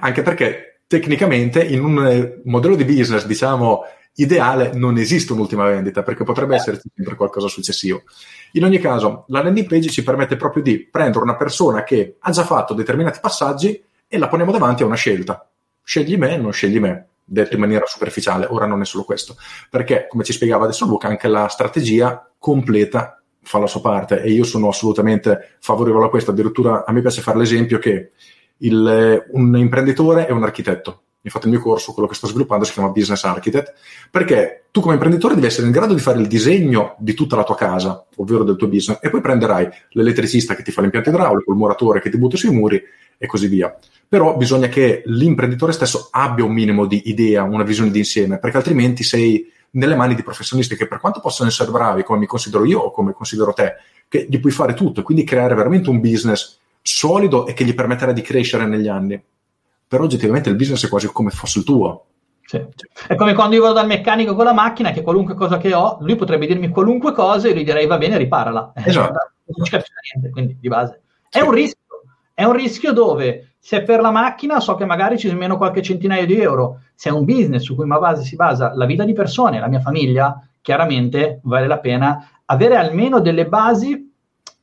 [0.00, 3.84] anche, perché tecnicamente in un eh, modello di business, diciamo,
[4.16, 8.02] ideale non esiste un'ultima vendita, perché potrebbe esserci sempre qualcosa successivo.
[8.52, 12.30] In ogni caso, la landing page ci permette proprio di prendere una persona che ha
[12.30, 15.48] già fatto determinati passaggi e la poniamo davanti a una scelta.
[15.82, 19.36] Scegli me, non scegli me detto in maniera superficiale, ora non è solo questo,
[19.70, 24.30] perché come ci spiegava adesso Luca, anche la strategia completa fa la sua parte e
[24.30, 28.12] io sono assolutamente favorevole a questo, addirittura a me piace fare l'esempio che
[28.58, 31.02] il, un imprenditore è un architetto.
[31.24, 33.74] Infatti il mio corso, quello che sto sviluppando, si chiama Business Architect,
[34.10, 37.44] perché tu come imprenditore devi essere in grado di fare il disegno di tutta la
[37.44, 41.52] tua casa, ovvero del tuo business, e poi prenderai l'elettricista che ti fa l'impianto idraulico,
[41.52, 42.82] il muratore che ti butta sui muri
[43.18, 43.72] e così via
[44.12, 48.58] però bisogna che l'imprenditore stesso abbia un minimo di idea, una visione di insieme, perché
[48.58, 52.66] altrimenti sei nelle mani di professionisti che per quanto possono essere bravi, come mi considero
[52.66, 53.76] io o come considero te,
[54.08, 57.74] che gli puoi fare tutto e quindi creare veramente un business solido e che gli
[57.74, 59.18] permetterà di crescere negli anni.
[59.88, 62.04] Però oggettivamente il business è quasi come fosse il tuo.
[62.44, 62.62] Sì.
[63.08, 65.96] È come quando io vado dal meccanico con la macchina, che qualunque cosa che ho,
[66.02, 68.74] lui potrebbe dirmi qualunque cosa e io gli direi va bene, riparala.
[68.74, 69.32] Esatto.
[69.46, 71.00] non ci capisce niente, quindi di base.
[71.30, 71.44] È sì.
[71.44, 71.80] un rischio,
[72.34, 75.82] è un rischio dove se per la macchina so che magari ci sono meno qualche
[75.82, 79.04] centinaio di euro, se è un business su cui ma base si basa la vita
[79.04, 84.10] di persone, la mia famiglia, chiaramente vale la pena avere almeno delle basi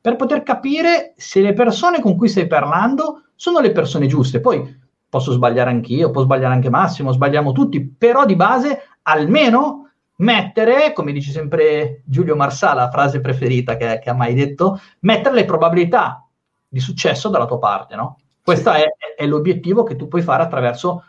[0.01, 4.41] per poter capire se le persone con cui stai parlando sono le persone giuste.
[4.41, 10.93] Poi posso sbagliare anch'io, può sbagliare anche Massimo, sbagliamo tutti, però di base almeno mettere,
[10.93, 15.45] come dice sempre Giulio Marsala, la frase preferita che, che ha mai detto, mettere le
[15.45, 16.28] probabilità
[16.69, 18.19] di successo dalla tua parte, no?
[18.41, 18.85] Questo è,
[19.17, 21.03] è l'obiettivo che tu puoi fare attraverso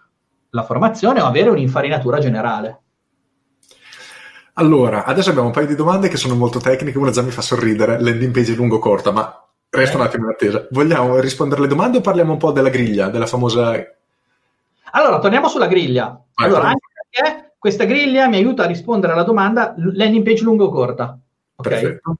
[0.50, 2.80] la formazione o avere un'infarinatura generale.
[4.54, 7.40] Allora, adesso abbiamo un paio di domande che sono molto tecniche, una già mi fa
[7.40, 10.66] sorridere, landing page lungo corta, ma resto un attimo in attesa.
[10.70, 13.72] Vogliamo rispondere alle domande o parliamo un po' della griglia, della famosa...
[14.92, 16.20] Allora, torniamo sulla griglia.
[16.34, 20.66] Vai, allora, anche perché questa griglia mi aiuta a rispondere alla domanda landing page lungo
[20.66, 21.16] o corta.
[21.56, 21.72] Okay?
[21.72, 22.16] Perfetto.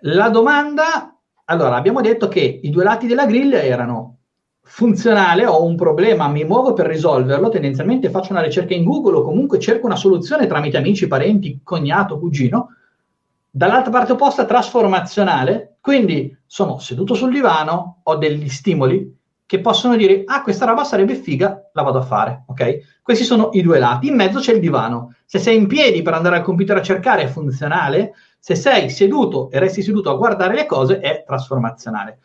[0.00, 1.16] La domanda
[1.46, 4.18] allora, abbiamo detto che i due lati della griglia erano
[4.62, 9.22] funzionale, ho un problema, mi muovo per risolverlo, tendenzialmente faccio una ricerca in Google o
[9.22, 12.68] comunque cerco una soluzione tramite amici, parenti, cognato, cugino.
[13.50, 19.20] Dall'altra parte opposta, trasformazionale, quindi sono seduto sul divano, ho degli stimoli
[19.52, 23.00] che possono dire, ah, questa roba sarebbe figa, la vado a fare, ok?
[23.02, 24.06] Questi sono i due lati.
[24.06, 25.14] In mezzo c'è il divano.
[25.26, 28.14] Se sei in piedi per andare al computer a cercare, è funzionale.
[28.44, 32.18] Se sei seduto e resti seduto a guardare le cose, è trasformazionale.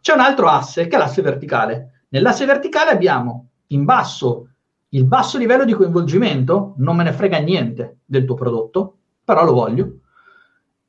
[0.00, 2.04] C'è un altro asse, che è l'asse verticale.
[2.10, 4.50] Nell'asse verticale abbiamo in basso
[4.90, 9.54] il basso livello di coinvolgimento, non me ne frega niente del tuo prodotto, però lo
[9.54, 9.88] voglio.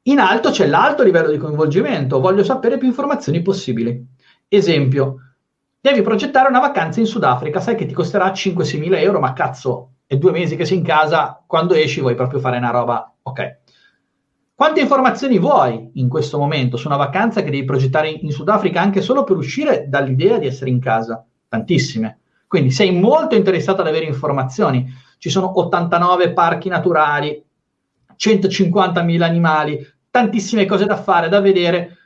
[0.03, 4.05] In alto c'è l'alto livello di coinvolgimento, voglio sapere più informazioni possibili.
[4.47, 5.15] Esempio,
[5.81, 9.93] devi progettare una vacanza in Sudafrica, sai che ti costerà 5-6 mila euro, ma cazzo,
[10.05, 13.65] è due mesi che sei in casa, quando esci vuoi proprio fare una roba, ok.
[14.57, 19.01] Quante informazioni vuoi in questo momento su una vacanza che devi progettare in, Sudafrica anche
[19.01, 21.23] solo per uscire dall'idea di essere in casa?
[21.47, 22.21] Tantissime.
[22.47, 24.91] Quindi sei molto interessato ad avere informazioni.
[25.19, 27.39] Ci sono 89 parchi naturali,
[28.15, 29.79] 150.000 animali,
[30.09, 31.97] tantissime cose da fare, da vedere.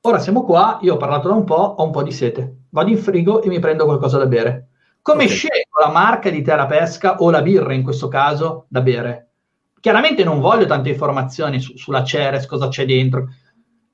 [0.00, 2.62] Ora siamo qua, io ho parlato da un po', ho un po' di sete.
[2.70, 4.71] Vado in frigo e mi prendo qualcosa da bere.
[5.02, 5.34] Come okay.
[5.34, 9.30] scelgo la marca di terra pesca o la birra in questo caso da bere?
[9.80, 13.26] Chiaramente non voglio tante informazioni su, sulla Ceres, cosa c'è dentro.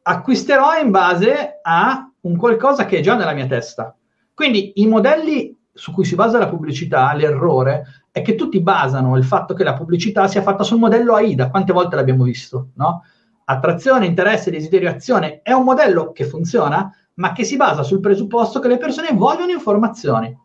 [0.02, 3.96] Acquisterò in base a un qualcosa che è già nella mia testa.
[4.34, 9.24] Quindi i modelli su cui si basa la pubblicità, l'errore, è che tutti basano il
[9.24, 11.48] fatto che la pubblicità sia fatta sul modello AIDA.
[11.48, 13.02] Quante volte l'abbiamo visto, no?
[13.44, 18.60] Attrazione, interesse, desiderio, azione è un modello che funziona, ma che si basa sul presupposto
[18.60, 20.36] che le persone vogliono informazioni.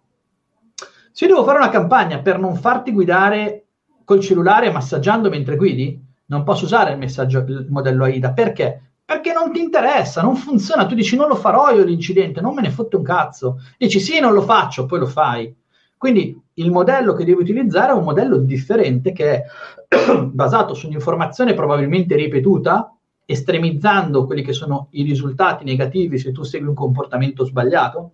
[1.16, 3.66] Se io devo fare una campagna per non farti guidare
[4.03, 8.34] col cellulare massaggiando mentre guidi, non posso usare il, messaggio, il modello AIDA.
[8.34, 8.93] Perché?
[9.05, 10.88] Perché non ti interessa, non funziona.
[10.88, 13.59] Tu dici non lo farò io l'incidente, non me ne fotte un cazzo.
[13.78, 15.55] Dici sì, non lo faccio, poi lo fai.
[15.95, 19.43] Quindi il modello che devi utilizzare è un modello differente che è
[20.32, 22.91] basato su un'informazione probabilmente ripetuta,
[23.24, 28.14] estremizzando quelli che sono i risultati negativi se tu segui un comportamento sbagliato,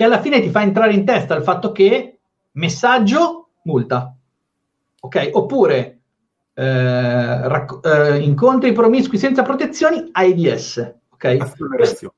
[0.00, 2.20] che alla fine ti fa entrare in testa il fatto che
[2.52, 4.16] messaggio, multa.
[4.98, 5.28] Ok?
[5.34, 6.00] Oppure
[6.54, 10.94] eh, racc- eh, incontri promiscui senza protezioni, AIDS.
[11.10, 11.36] Okay?
[11.36, 12.14] Questo,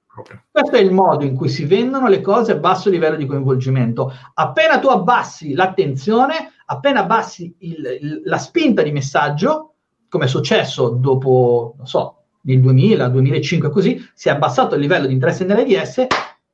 [0.49, 4.13] questo, è il modo in cui si vendono le cose a basso livello di coinvolgimento.
[4.35, 9.75] Appena tu abbassi l'attenzione, appena abbassi il, il, la spinta di messaggio,
[10.09, 15.09] come è successo dopo, non so, nel 2000, 2005 così, si è abbassato il livello
[15.09, 16.07] di interesse nell'AIDS,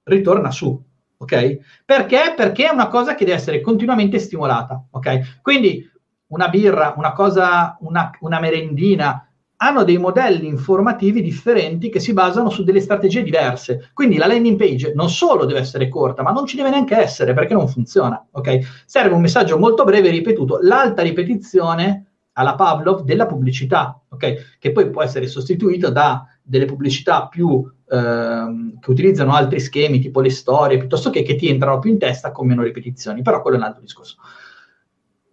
[0.04, 0.86] ritorna su.
[1.18, 1.58] Ok?
[1.84, 2.34] Perché?
[2.36, 4.84] Perché è una cosa che deve essere continuamente stimolata.
[4.90, 5.40] Ok?
[5.42, 5.90] Quindi
[6.28, 9.28] una birra, una cosa, una, una merendina,
[9.60, 13.90] hanno dei modelli informativi differenti che si basano su delle strategie diverse.
[13.92, 17.34] Quindi la landing page non solo deve essere corta, ma non ci deve neanche essere
[17.34, 18.24] perché non funziona.
[18.30, 18.64] Okay?
[18.86, 20.58] Serve un messaggio molto breve e ripetuto.
[20.62, 22.04] L'alta ripetizione
[22.34, 24.36] alla Pavlov della pubblicità, okay?
[24.60, 30.20] che poi può essere sostituita da delle pubblicità più ehm, che utilizzano altri schemi, tipo
[30.20, 33.22] le storie, piuttosto che che ti entrano più in testa con meno ripetizioni.
[33.22, 34.16] Però quello è un altro discorso.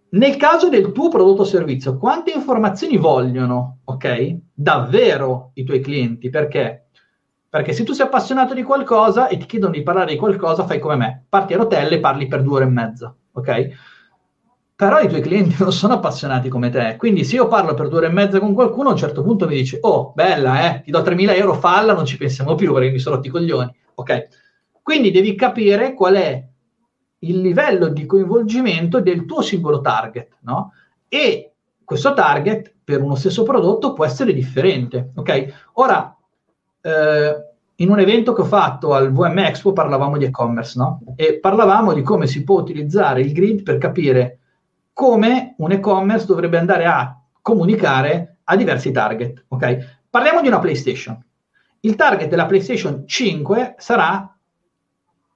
[0.08, 4.36] Nel caso del tuo prodotto o servizio, quante informazioni vogliono, ok?
[4.54, 6.30] Davvero i tuoi clienti?
[6.30, 6.86] Perché?
[7.48, 10.78] Perché se tu sei appassionato di qualcosa e ti chiedono di parlare di qualcosa, fai
[10.78, 13.68] come me, parti a rotelle e parli per due ore e mezza, ok?
[14.76, 17.98] Però i tuoi clienti non sono appassionati come te, quindi se io parlo per due
[17.98, 20.90] ore e mezza con qualcuno, a un certo punto mi dice, oh, bella, eh, ti
[20.90, 24.28] do 3.000 euro, falla, non ci pensiamo più perché mi sono rotti i coglioni, ok?
[24.82, 26.46] Quindi devi capire qual è
[27.20, 30.72] il livello di coinvolgimento del tuo singolo target, no?
[31.08, 31.52] E
[31.82, 35.70] questo target per uno stesso prodotto può essere differente, ok?
[35.74, 36.14] Ora,
[36.82, 37.34] eh,
[37.76, 41.00] in un evento che ho fatto al VM Expo parlavamo di e-commerce, no?
[41.16, 44.40] E parlavamo di come si può utilizzare il grid per capire
[44.96, 49.98] come un e-commerce dovrebbe andare a comunicare a diversi target, ok?
[50.08, 51.22] Parliamo di una PlayStation.
[51.80, 54.34] Il target della PlayStation 5 sarà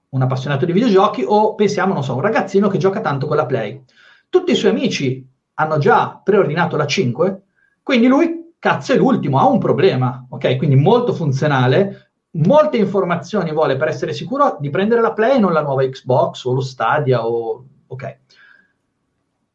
[0.08, 3.44] un appassionato di videogiochi o pensiamo, non so, un ragazzino che gioca tanto con la
[3.44, 3.84] Play.
[4.30, 7.42] Tutti i suoi amici hanno già preordinato la 5,
[7.82, 10.56] quindi lui, cazzo, è l'ultimo, ha un problema, ok?
[10.56, 15.52] Quindi molto funzionale, molte informazioni vuole per essere sicuro di prendere la Play e non
[15.52, 17.62] la nuova Xbox o lo Stadia o...
[17.88, 18.18] ok.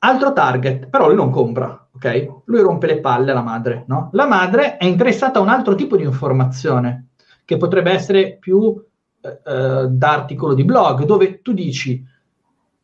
[0.06, 2.42] Altro target, però lui non compra, ok?
[2.46, 4.10] Lui rompe le palle alla madre, no?
[4.12, 7.08] La madre è interessata a un altro tipo di informazione,
[7.44, 8.80] che potrebbe essere più
[9.22, 12.04] eh, da articolo di blog dove tu dici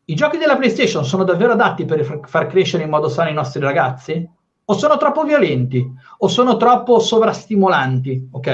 [0.04, 3.60] i giochi della PlayStation sono davvero adatti per far crescere in modo sano i nostri
[3.60, 4.28] ragazzi?
[4.64, 5.88] O sono troppo violenti?
[6.18, 8.28] O sono troppo sovrastimolanti?
[8.32, 8.46] Ok?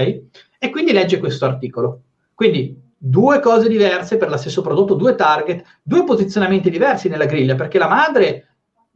[0.59, 2.03] E quindi legge questo articolo.
[2.35, 7.55] Quindi due cose diverse per lo stesso prodotto, due target, due posizionamenti diversi nella griglia,
[7.55, 8.48] perché la madre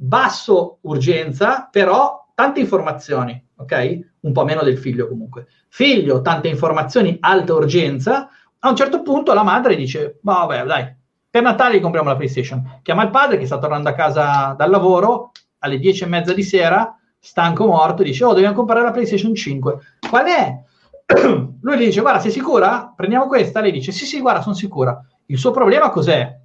[0.03, 3.99] basso urgenza, però tante informazioni, ok?
[4.21, 5.47] Un po' meno del figlio comunque.
[5.69, 8.29] Figlio, tante informazioni, alta urgenza,
[8.59, 10.95] a un certo punto la madre dice, vabbè dai,
[11.31, 12.81] per Natale compriamo la PlayStation.
[12.83, 16.43] Chiama il padre che sta tornando a casa dal lavoro alle dieci e mezza di
[16.43, 19.79] sera, stanco morto, dice, oh, dobbiamo comprare la PlayStation 5.
[20.09, 20.63] Qual è?
[21.61, 22.93] Lui gli dice, guarda, sei sicura?
[22.95, 23.61] Prendiamo questa?
[23.61, 25.01] Lei dice, sì, sì, guarda, sono sicura.
[25.27, 26.41] Il suo problema cos'è?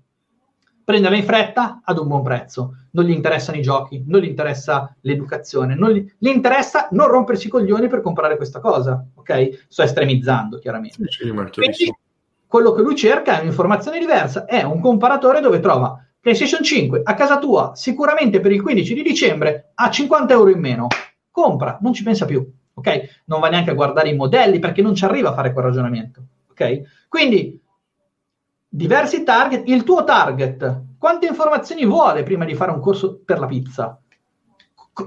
[0.87, 2.77] Prenderla in fretta ad un buon prezzo.
[2.91, 7.47] Non gli interessano i giochi, non gli interessa l'educazione, non gli, gli interessa non rompersi
[7.47, 9.65] i coglioni per comprare questa cosa, ok?
[9.67, 10.95] Sto estremizzando, chiaramente.
[11.09, 11.93] Sì, Quindi,
[12.47, 17.13] quello che lui cerca è un'informazione diversa, è un comparatore dove trova PlayStation 5 a
[17.15, 20.87] casa tua, sicuramente per il 15 di dicembre, a 50 euro in meno.
[21.29, 23.23] Compra, non ci pensa più, ok?
[23.25, 26.21] Non va neanche a guardare i modelli perché non ci arriva a fare quel ragionamento,
[26.49, 27.07] ok?
[27.09, 27.59] Quindi,
[28.67, 33.45] diversi target, il tuo target, quante informazioni vuole prima di fare un corso per la
[33.45, 33.99] pizza?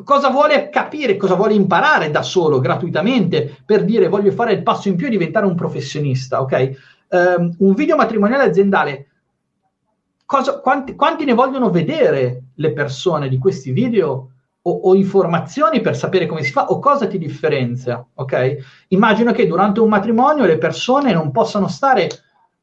[0.05, 4.87] cosa vuole capire, cosa vuole imparare da solo, gratuitamente, per dire voglio fare il passo
[4.87, 6.77] in più e diventare un professionista, ok?
[7.11, 9.07] um, un video matrimoniale aziendale,
[10.25, 14.31] cosa, quanti, quanti, ne vogliono vedere le persone di questi video
[14.63, 18.57] o, o, informazioni per sapere come si fa o cosa ti differenzia, ok?
[18.89, 22.09] Immagino che durante un matrimonio le persone non possano stare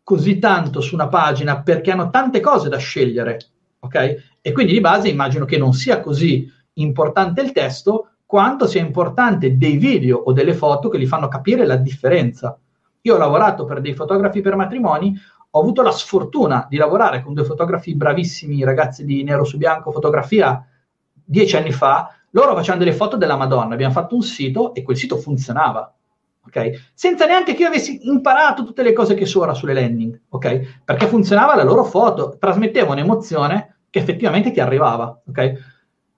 [0.08, 3.40] così tanto su una pagina perché hanno tante cose da scegliere,
[3.80, 4.38] ok?
[4.40, 9.58] E quindi di base immagino che non sia così importante il testo quanto sia importante
[9.58, 12.58] dei video o delle foto che gli fanno capire la differenza.
[13.02, 15.14] Io ho lavorato per dei fotografi per matrimoni,
[15.50, 19.92] ho avuto la sfortuna di lavorare con due fotografi bravissimi, ragazzi di nero su bianco
[19.92, 20.66] fotografia,
[21.12, 24.96] dieci anni fa, loro facevano delle foto della Madonna, abbiamo fatto un sito e quel
[24.96, 25.94] sito funzionava.
[26.48, 26.80] Okay?
[26.94, 30.82] Senza neanche che io avessi imparato tutte le cose che so ora sulle landing, ok?
[30.84, 35.54] Perché funzionava la loro foto, trasmetteva un'emozione che effettivamente ti arrivava, ok?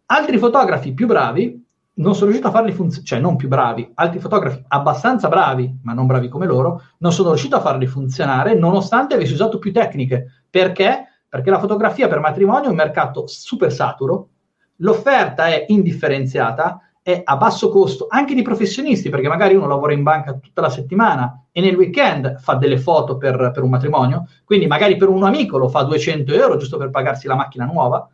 [0.05, 1.65] Altri fotografi più bravi
[1.99, 5.93] non sono riuscito a farli funzionare, cioè non più bravi, altri fotografi abbastanza bravi, ma
[5.93, 10.43] non bravi come loro, non sono riuscito a farli funzionare nonostante avessi usato più tecniche.
[10.49, 11.05] Perché?
[11.27, 14.29] Perché la fotografia per matrimonio è un mercato super saturo,
[14.77, 20.03] l'offerta è indifferenziata, è a basso costo anche di professionisti, perché magari uno lavora in
[20.03, 24.67] banca tutta la settimana e nel weekend fa delle foto per, per un matrimonio, quindi
[24.67, 28.07] magari per un amico lo fa 200 euro giusto per pagarsi la macchina nuova.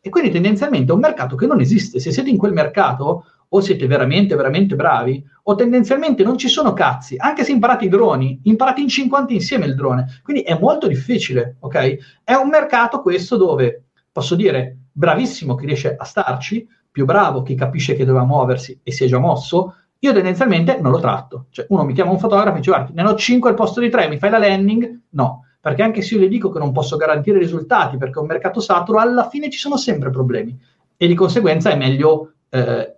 [0.00, 1.98] E quindi tendenzialmente è un mercato che non esiste.
[1.98, 6.72] Se siete in quel mercato, o siete veramente, veramente bravi, o tendenzialmente non ci sono
[6.72, 7.16] cazzi.
[7.16, 10.20] Anche se imparate i droni, imparate in 50 insieme il drone.
[10.22, 12.20] Quindi è molto difficile, ok?
[12.22, 16.66] È un mercato questo dove, posso dire, bravissimo chi riesce a starci,
[16.98, 20.90] più bravo chi capisce che doveva muoversi e si è già mosso, io tendenzialmente non
[20.90, 21.46] lo tratto.
[21.50, 23.88] Cioè, uno mi chiama un fotografo e dice, guarda, ne ho 5 al posto di
[23.88, 25.02] 3, mi fai la landing?
[25.10, 28.26] No, perché anche se io le dico che non posso garantire risultati perché è un
[28.26, 30.58] mercato saturo, alla fine ci sono sempre problemi.
[30.96, 32.96] E di conseguenza è meglio, eh,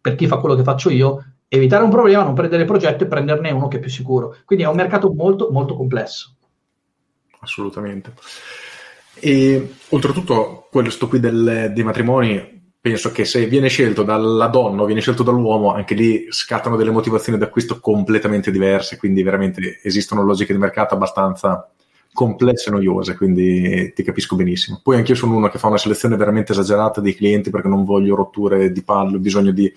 [0.00, 3.06] per chi fa quello che faccio io, evitare un problema, non prendere il progetto e
[3.06, 4.38] prenderne uno che è più sicuro.
[4.44, 6.34] Quindi è un mercato molto, molto complesso.
[7.38, 8.12] Assolutamente.
[9.20, 12.54] E oltretutto, questo qui del, dei matrimoni,
[12.84, 16.90] penso che se viene scelto dalla donna o viene scelto dall'uomo, anche lì scattano delle
[16.90, 21.66] motivazioni d'acquisto completamente diverse, quindi veramente esistono logiche di mercato abbastanza
[22.12, 24.80] complesse e noiose, quindi ti capisco benissimo.
[24.82, 28.16] Poi anch'io sono uno che fa una selezione veramente esagerata dei clienti perché non voglio
[28.16, 29.72] rotture di palle, ho bisogno di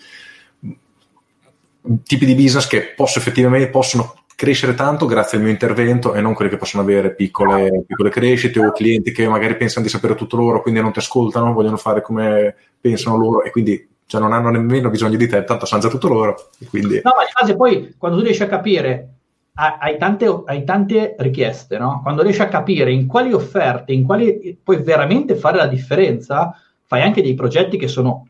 [2.04, 6.36] tipi di business che posso effettivamente possono crescere tanto grazie al mio intervento e non
[6.36, 10.38] quelli che possono avere piccole, piccole crescite o clienti che magari pensano di sapere tutto
[10.38, 14.52] loro, quindi non ti ascoltano, vogliono fare come pensano loro e quindi cioè, non hanno
[14.52, 16.50] nemmeno bisogno di te, tanto sanno già tutto loro.
[16.70, 17.02] Quindi...
[17.04, 19.10] No, ma di base poi quando tu riesci a capire
[19.56, 22.02] hai tante, hai tante, richieste, no?
[22.04, 27.02] Quando riesci a capire in quali offerte, in quali puoi veramente fare la differenza, fai
[27.02, 28.28] anche dei progetti che sono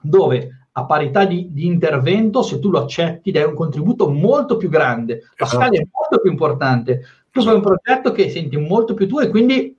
[0.00, 4.68] dove a parità di, di, intervento, se tu lo accetti, dai un contributo molto più
[4.68, 5.60] grande, la esatto.
[5.60, 7.02] scala è molto più importante.
[7.30, 9.76] Tu fai un progetto che senti molto più tuo e quindi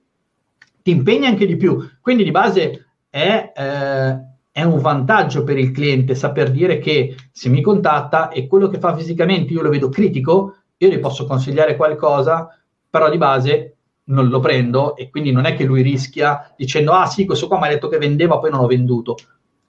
[0.82, 1.78] ti impegni anche di più.
[2.00, 4.18] Quindi di base è, eh,
[4.52, 8.78] è un vantaggio per il cliente saper dire che se mi contatta e quello che
[8.78, 12.48] fa fisicamente io lo vedo critico, io gli posso consigliare qualcosa,
[12.88, 13.76] però di base
[14.06, 17.58] non lo prendo e quindi non è che lui rischia dicendo ah sì, questo qua
[17.58, 19.16] mi ha detto che vendeva, poi non l'ho venduto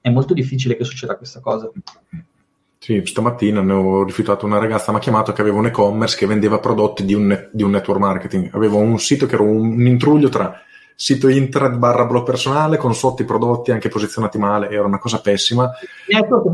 [0.05, 1.67] è molto difficile che succeda questa cosa.
[2.77, 6.27] Sì, stamattina ne ho rifiutato una ragazza, mi ha chiamato che aveva un e-commerce che
[6.27, 8.49] vendeva prodotti di un, di un network marketing.
[8.53, 10.61] Avevo un sito che era un, un intruglio tra
[10.93, 15.19] sito internet barra blog personale con sotto i prodotti anche posizionati male, era una cosa
[15.21, 15.71] pessima.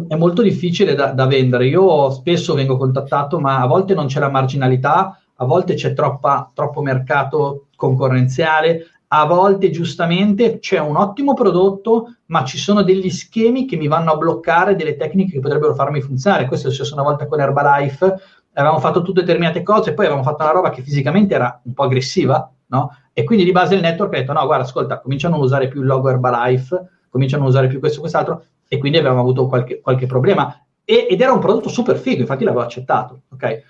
[0.08, 1.68] È molto difficile da, da, vendere.
[1.68, 6.50] Io spesso vengo contattato, ma a volte non c'è la marginalità, a volte c'è troppa,
[6.54, 13.66] troppo mercato concorrenziale, a volte giustamente c'è un ottimo prodotto, ma ci sono degli schemi
[13.66, 16.46] che mi vanno a bloccare delle tecniche che potrebbero farmi funzionare.
[16.46, 18.16] Questo è successo una volta con Herbalife,
[18.54, 21.84] avevamo fatto tutte determinate cose, poi avevamo fatto una roba che fisicamente era un po'
[21.84, 22.96] aggressiva, no?
[23.12, 25.82] E quindi di base il network ha detto: no, guarda, ascolta, cominciano a usare più
[25.82, 29.82] il logo Herbalife, cominciano a usare più questo e quest'altro, e quindi avevamo avuto qualche,
[29.82, 30.58] qualche problema.
[30.86, 33.24] E, ed era un prodotto super figo, infatti l'avevo accettato.
[33.34, 33.44] Ok.
[33.44, 33.64] Eh,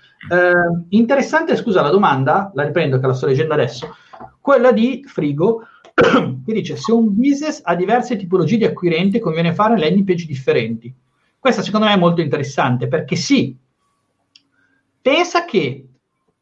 [0.90, 3.92] interessante, scusa, la domanda, la riprendo che la sto leggendo adesso
[4.40, 5.62] quella di Frigo,
[5.94, 10.94] che dice se un business ha diverse tipologie di acquirente conviene fare landing page differenti.
[11.38, 13.56] Questa secondo me è molto interessante perché sì,
[15.00, 15.86] pensa che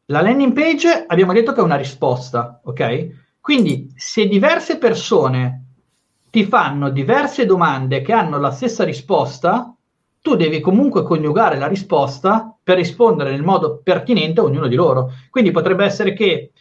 [0.05, 3.07] la landing page abbiamo detto che è una risposta, ok?
[3.39, 5.63] Quindi se diverse persone
[6.29, 9.75] ti fanno diverse domande che hanno la stessa risposta,
[10.21, 15.11] tu devi comunque coniugare la risposta per rispondere nel modo pertinente a ognuno di loro.
[15.29, 16.51] Quindi potrebbe essere che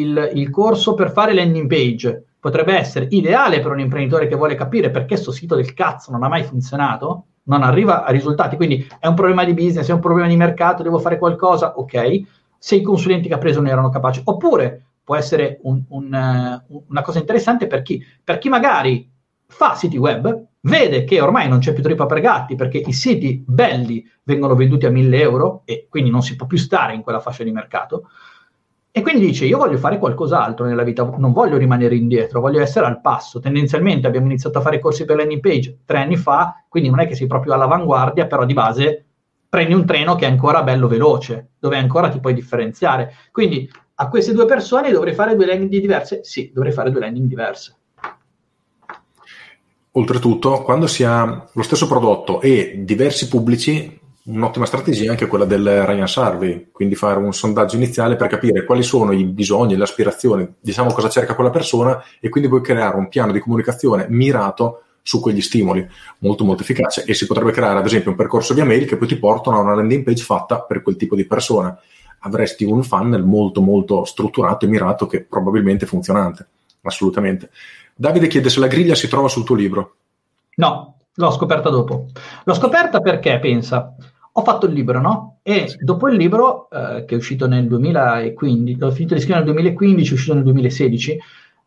[0.00, 2.24] il, il corso per fare landing page.
[2.38, 6.24] Potrebbe essere ideale per un imprenditore che vuole capire perché questo sito del cazzo non
[6.24, 10.00] ha mai funzionato, non arriva a risultati, quindi è un problema di business, è un
[10.00, 12.20] problema di mercato, devo fare qualcosa, ok,
[12.58, 16.84] se i consulenti che ha preso non erano capaci, oppure può essere un, un, uh,
[16.88, 19.10] una cosa interessante per chi, per chi magari
[19.46, 23.42] fa siti web, vede che ormai non c'è più trippa per gatti perché i siti
[23.44, 27.20] belli vengono venduti a 1000 euro e quindi non si può più stare in quella
[27.20, 28.08] fascia di mercato,
[28.94, 32.84] E quindi dice: Io voglio fare qualcos'altro nella vita, non voglio rimanere indietro, voglio essere
[32.84, 33.40] al passo.
[33.40, 37.06] Tendenzialmente abbiamo iniziato a fare corsi per landing page tre anni fa, quindi non è
[37.06, 39.06] che sei proprio all'avanguardia, però di base
[39.48, 43.14] prendi un treno che è ancora bello veloce, dove ancora ti puoi differenziare.
[43.32, 46.20] Quindi a queste due persone dovrei fare due landing diverse?
[46.22, 47.76] Sì, dovrei fare due landing diverse.
[49.92, 55.44] Oltretutto, quando si ha lo stesso prodotto e diversi pubblici, un'ottima strategia è anche quella
[55.44, 59.82] del Ryan Survey, quindi fare un sondaggio iniziale per capire quali sono i bisogni, le
[59.82, 64.82] aspirazioni, diciamo cosa cerca quella persona e quindi puoi creare un piano di comunicazione mirato
[65.02, 65.86] su quegli stimoli,
[66.18, 69.08] molto molto efficace e si potrebbe creare ad esempio un percorso via mail che poi
[69.08, 71.76] ti portano a una landing page fatta per quel tipo di persona.
[72.20, 76.46] Avresti un funnel molto molto strutturato e mirato che probabilmente è funzionante,
[76.82, 77.50] assolutamente.
[77.96, 79.94] Davide chiede se la griglia si trova sul tuo libro.
[80.54, 82.06] No, l'ho scoperta dopo.
[82.44, 83.92] L'ho scoperta perché, pensa,
[84.34, 85.38] ho fatto il libro, no?
[85.42, 85.76] E sì.
[85.80, 90.10] dopo il libro, eh, che è uscito nel 2015, l'ho finito di scrivere nel 2015,
[90.10, 91.18] è uscito nel 2016,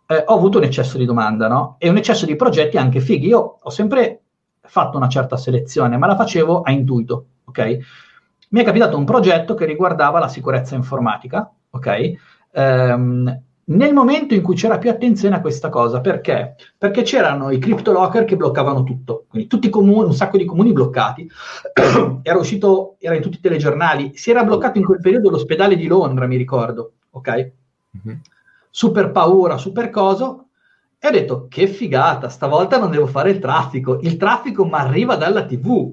[0.08, 1.76] eh, ho avuto un eccesso di domanda, no?
[1.78, 3.28] E un eccesso di progetti anche fighi.
[3.28, 4.22] Io ho sempre
[4.62, 7.78] fatto una certa selezione, ma la facevo a intuito, ok?
[8.50, 12.14] Mi è capitato un progetto che riguardava la sicurezza informatica, ok?
[12.52, 16.56] Ehm, nel momento in cui c'era più attenzione a questa cosa, perché?
[16.78, 20.72] Perché c'erano i cryptolocker che bloccavano tutto, quindi tutti i comuni, un sacco di comuni
[20.72, 21.28] bloccati,
[22.22, 25.88] era uscito, era in tutti i telegiornali, si era bloccato in quel periodo l'ospedale di
[25.88, 27.52] Londra, mi ricordo, ok?
[27.98, 28.18] Mm-hmm.
[28.70, 30.48] Super paura, super coso,
[31.00, 35.16] e ho detto, che figata, stavolta non devo fare il traffico, il traffico mi arriva
[35.16, 35.92] dalla tv,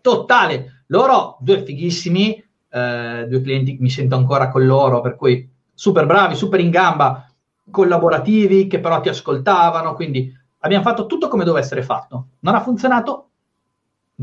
[0.00, 5.51] totale, loro, due fighissimi, eh, due clienti, mi sento ancora con loro, per cui
[5.82, 7.28] super bravi, super in gamba,
[7.68, 12.26] collaborativi, che però ti ascoltavano, quindi abbiamo fatto tutto come doveva essere fatto.
[12.38, 13.30] Non ha funzionato?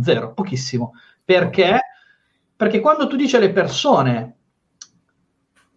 [0.01, 0.93] Zero, pochissimo.
[1.22, 1.82] Perché?
[2.55, 4.38] Perché quando tu dici alle persone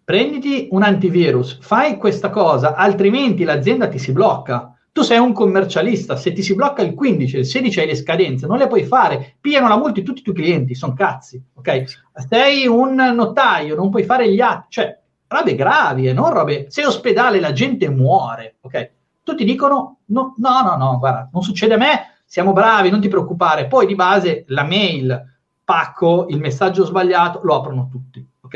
[0.04, 4.76] prenditi un antivirus, fai questa cosa, altrimenti l'azienda ti si blocca.
[4.92, 8.46] Tu sei un commercialista, se ti si blocca il 15, il 16 hai le scadenze,
[8.46, 11.84] non le puoi fare, pigliano la multa tutti i tuoi clienti, sono cazzi, ok?
[12.28, 15.00] Sei un notaio, non puoi fare gli atti, cioè
[15.32, 16.66] robe gravi e non robe...
[16.68, 18.90] Sei ospedale, la gente muore, ok?
[19.22, 23.08] Tutti dicono no, no, no, no, guarda, non succede a me, siamo bravi, non ti
[23.08, 23.66] preoccupare.
[23.66, 28.54] Poi di base la mail, pacco, il messaggio sbagliato, lo aprono tutti, ok?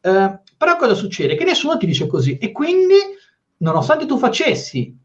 [0.00, 1.34] Eh, però cosa succede?
[1.34, 2.96] Che nessuno ti dice così e quindi,
[3.58, 4.96] nonostante tu facessi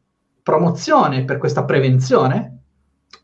[0.44, 2.60] promozione per questa prevenzione,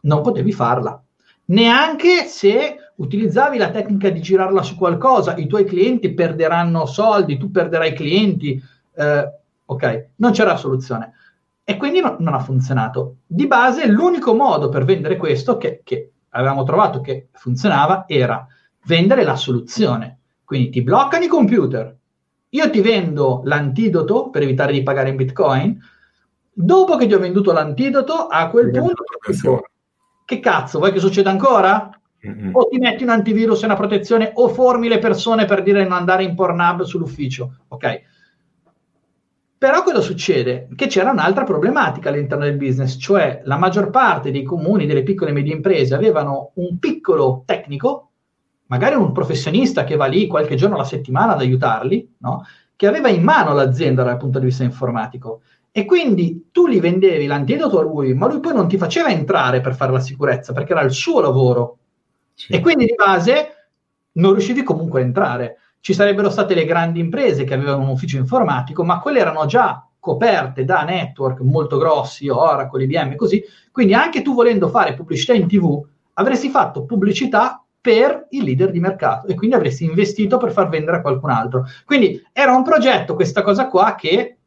[0.02, 1.02] non potevi farla.
[1.46, 7.52] Neanche se utilizzavi la tecnica di girarla su qualcosa, i tuoi clienti perderanno soldi, tu
[7.52, 8.62] perderai clienti,
[8.96, 9.32] eh,
[9.66, 11.14] ok, non c'era soluzione.
[11.64, 13.18] E quindi no, non ha funzionato.
[13.26, 18.46] Di base l'unico modo per vendere questo che, che avevamo trovato che funzionava era
[18.86, 20.20] vendere la soluzione.
[20.44, 21.96] Quindi ti bloccano i computer,
[22.50, 25.80] io ti vendo l'antidoto per evitare di pagare in bitcoin,
[26.52, 29.04] dopo che ti ho venduto l'antidoto, a quel punto...
[30.26, 31.90] Che cazzo, vuoi che succeda ancora?
[32.26, 32.56] Mm-hmm.
[32.56, 35.92] O ti metti un antivirus e una protezione o formi le persone per dire non
[35.92, 38.02] andare in Pornhub sull'ufficio, ok?
[39.58, 40.68] Però cosa succede?
[40.76, 45.32] Che c'era un'altra problematica all'interno del business, cioè la maggior parte dei comuni, delle piccole
[45.32, 48.10] e medie imprese avevano un piccolo tecnico,
[48.66, 52.46] magari un professionista che va lì qualche giorno alla settimana ad aiutarli, no?
[52.76, 55.44] che aveva in mano l'azienda dal punto di vista informatico.
[55.72, 59.62] E quindi tu gli vendevi l'antidoto a lui, ma lui poi non ti faceva entrare
[59.62, 61.78] per fare la sicurezza, perché era il suo lavoro.
[62.50, 63.68] E quindi di base
[64.14, 65.58] non riuscivi comunque a entrare.
[65.80, 69.86] Ci sarebbero state le grandi imprese che avevano un ufficio informatico, ma quelle erano già
[70.00, 73.44] coperte da network molto grossi, Oracle, IBM così.
[73.72, 78.80] Quindi anche tu volendo fare pubblicità in TV, avresti fatto pubblicità per il leader di
[78.80, 81.66] mercato e quindi avresti investito per far vendere a qualcun altro.
[81.86, 84.38] Quindi era un progetto, questa cosa qua, che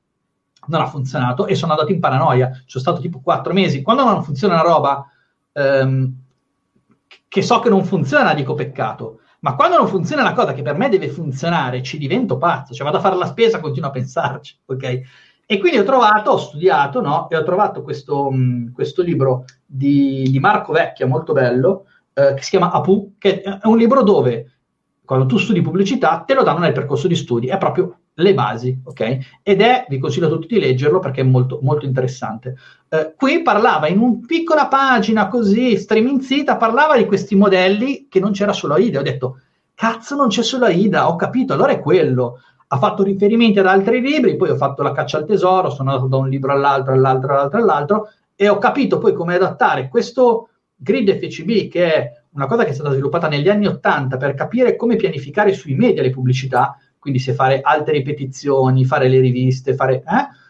[0.69, 2.51] non ha funzionato e sono andato in paranoia.
[2.51, 3.83] Ci sono stato tipo quattro mesi.
[3.83, 5.07] Quando non funziona una roba,
[5.53, 6.15] ehm,
[7.29, 9.21] che so che non funziona, dico peccato.
[9.41, 12.75] Ma quando non funziona una cosa che per me deve funzionare, ci divento pazzo.
[12.75, 15.01] Cioè vado a fare la spesa, continuo a pensarci, ok?
[15.49, 17.29] E quindi ho trovato, ho studiato, no?
[17.29, 22.35] E ho trovato questo, mh, mm, questo libro di, di, Marco Vecchia, molto bello, eh,
[22.35, 24.55] che si chiama Apu, che è un libro dove,
[25.05, 27.47] quando tu studi pubblicità, te lo danno nel percorso di studi.
[27.47, 29.19] È proprio le basi, ok?
[29.43, 32.57] Ed è, vi consiglio a tutti di leggerlo perché è molto, molto interessante.
[32.89, 38.33] Eh, qui parlava in una piccola pagina così, streamingzita, parlava di questi modelli che non
[38.33, 39.01] c'era solo AIDA.
[39.01, 39.41] Ho detto,
[39.75, 42.41] cazzo non c'è solo AIDA, ho capito, allora è quello.
[42.69, 46.09] Ha fatto riferimenti ad altri libri, poi ho fatto la caccia al tesoro, sono andato
[46.09, 51.17] da un libro all'altro, all'altro, all'altro, all'altro, e ho capito poi come adattare questo grid
[51.19, 54.97] FCB, che è una cosa che è stata sviluppata negli anni 80 per capire come
[54.97, 59.97] pianificare sui media le pubblicità, quindi se fare alte ripetizioni, fare le riviste, fare...
[59.97, 60.45] Eh,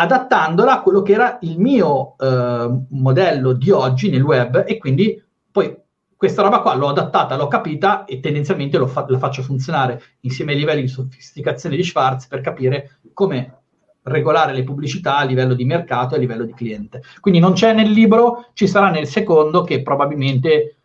[0.00, 5.20] adattandola a quello che era il mio eh, modello di oggi nel web e quindi
[5.50, 5.76] poi
[6.16, 10.58] questa roba qua l'ho adattata, l'ho capita e tendenzialmente fa- la faccio funzionare insieme ai
[10.58, 13.58] livelli di sofisticazione di Schwarz per capire come
[14.02, 17.02] regolare le pubblicità a livello di mercato e a livello di cliente.
[17.20, 20.77] Quindi non c'è nel libro, ci sarà nel secondo che probabilmente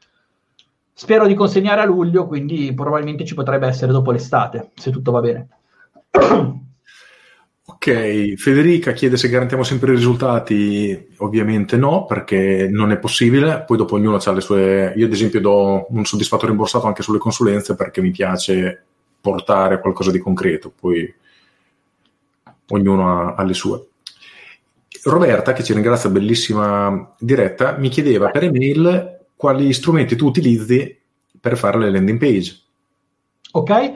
[0.94, 5.20] spero di consegnare a luglio, quindi probabilmente ci potrebbe essere dopo l'estate, se tutto va
[5.20, 5.48] bene.
[7.66, 13.78] Ok, Federica chiede se garantiamo sempre i risultati, ovviamente no, perché non è possibile, poi
[13.78, 14.94] dopo ognuno ha le sue...
[14.98, 18.84] Io ad esempio do un soddisfatto rimborsato anche sulle consulenze perché mi piace
[19.20, 21.14] portare qualcosa di concreto, poi
[22.68, 23.88] ognuno ha, ha le sue.
[25.04, 30.98] Roberta, che ci ringrazia, bellissima diretta, mi chiedeva per email quali strumenti tu utilizzi
[31.38, 32.62] per fare le landing page.
[33.52, 33.94] Ok,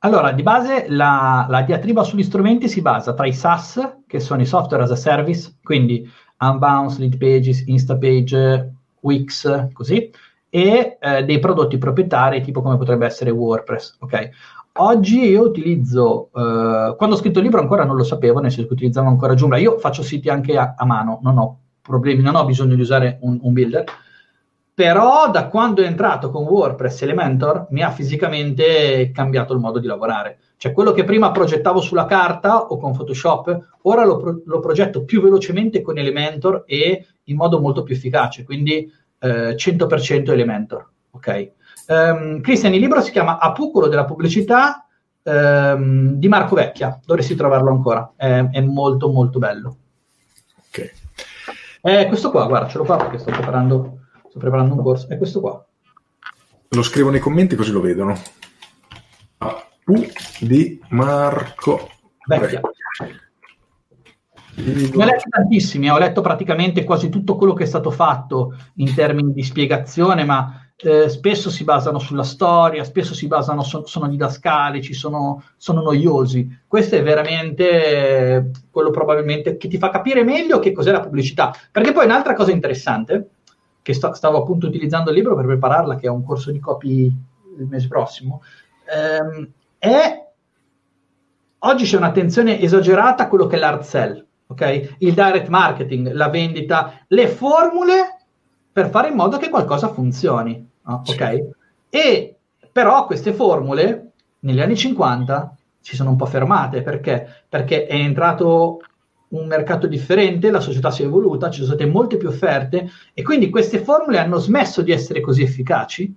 [0.00, 4.42] allora, di base la, la, diatriba sugli strumenti si basa tra i SaaS, che sono
[4.42, 6.04] i software as a service, quindi
[6.40, 10.10] Unbounce, Lead Pages, Instapage, Wix, così,
[10.50, 14.30] e eh, dei prodotti proprietari, tipo come potrebbe essere WordPress, ok?
[14.80, 18.66] Oggi io utilizzo, eh, quando ho scritto il libro ancora non lo sapevo, nel senso
[18.66, 22.34] che utilizzavo ancora Joomla, io faccio siti anche a, a mano, non ho problemi, non
[22.34, 23.84] ho bisogno di usare un, un builder,
[24.78, 29.88] però da quando è entrato con WordPress Elementor mi ha fisicamente cambiato il modo di
[29.88, 30.38] lavorare.
[30.56, 35.02] Cioè quello che prima progettavo sulla carta o con Photoshop, ora lo, pro- lo progetto
[35.02, 40.88] più velocemente con Elementor e in modo molto più efficace, quindi eh, 100% Elementor.
[41.10, 41.50] Ok.
[41.88, 44.86] Um, Christian, il libro si chiama Apucolo della pubblicità
[45.24, 49.76] um, di Marco Vecchia, dovresti trovarlo ancora, è, è molto molto bello.
[50.68, 50.92] Ok.
[51.82, 53.97] Eh, questo qua, guarda, ce l'ho qua perché sto preparando
[54.28, 55.64] sto preparando un corso, è questo qua.
[56.70, 58.16] Lo scrivo nei commenti così lo vedono.
[59.86, 60.06] U
[60.40, 61.88] di Marco
[62.26, 62.60] Vecchia.
[64.56, 68.92] Ne ho letto tantissimi, ho letto praticamente quasi tutto quello che è stato fatto in
[68.94, 74.08] termini di spiegazione, ma eh, spesso si basano sulla storia, spesso si basano, so, sono
[74.08, 76.60] didascalici, sono, sono noiosi.
[76.66, 81.54] Questo è veramente eh, quello probabilmente che ti fa capire meglio che cos'è la pubblicità.
[81.70, 83.30] Perché poi un'altra cosa interessante
[83.88, 87.06] che sta, stavo appunto utilizzando il libro per prepararla, che è un corso di copy
[87.06, 88.42] il mese prossimo,
[88.84, 90.26] ehm, è
[91.60, 94.96] oggi c'è un'attenzione esagerata a quello che è l'hard sell, ok?
[94.98, 98.18] Il direct marketing, la vendita, le formule
[98.70, 101.02] per fare in modo che qualcosa funzioni, no?
[101.06, 101.38] ok?
[101.88, 102.36] E
[102.70, 104.10] però queste formule
[104.40, 107.44] negli anni 50 si sono un po' fermate perché?
[107.48, 108.80] Perché è entrato
[109.30, 113.22] un mercato differente, la società si è evoluta, ci sono state molte più offerte e
[113.22, 116.14] quindi queste formule hanno smesso di essere così efficaci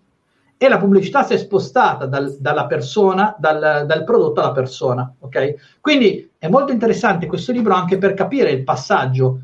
[0.57, 5.11] e la pubblicità si è spostata dal, dalla persona, dal, dal, prodotto alla persona.
[5.19, 5.55] Okay?
[5.81, 9.39] Quindi è molto interessante questo libro anche per capire il passaggio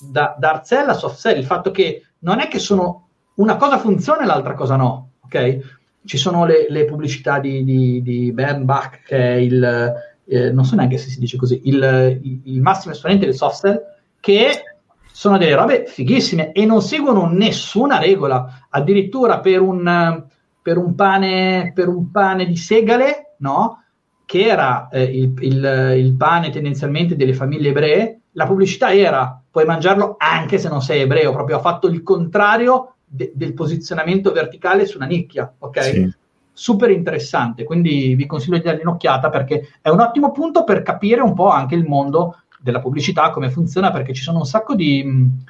[0.00, 3.56] da, da hard sell a soft sell, il fatto che non è che sono una
[3.56, 5.10] cosa funziona e l'altra cosa no.
[5.24, 5.62] Okay?
[6.04, 9.94] Ci sono le, le pubblicità di, di, di Ben Bach, che è il
[10.26, 14.00] eh, non so neanche se si dice così, il, il, il massimo esponente del software,
[14.20, 14.62] che
[15.10, 18.66] sono delle robe fighissime e non seguono nessuna regola.
[18.70, 20.24] Addirittura per un,
[20.60, 23.82] per un, pane, per un pane di segale, no?
[24.26, 29.64] che era eh, il, il, il, pane tendenzialmente delle famiglie ebree, la pubblicità era puoi
[29.64, 34.84] mangiarlo anche se non sei ebreo, proprio ha fatto il contrario de, del posizionamento verticale
[34.84, 35.82] su una nicchia, ok?
[35.82, 36.14] Sì
[36.58, 41.20] super interessante, quindi vi consiglio di dargli un'occhiata perché è un ottimo punto per capire
[41.20, 45.04] un po' anche il mondo della pubblicità, come funziona, perché ci sono un sacco di...
[45.04, 45.44] Mh,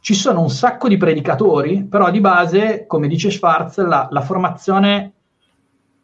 [0.00, 5.14] ci sono un sacco di predicatori, però di base, come dice Schwarz, la, la formazione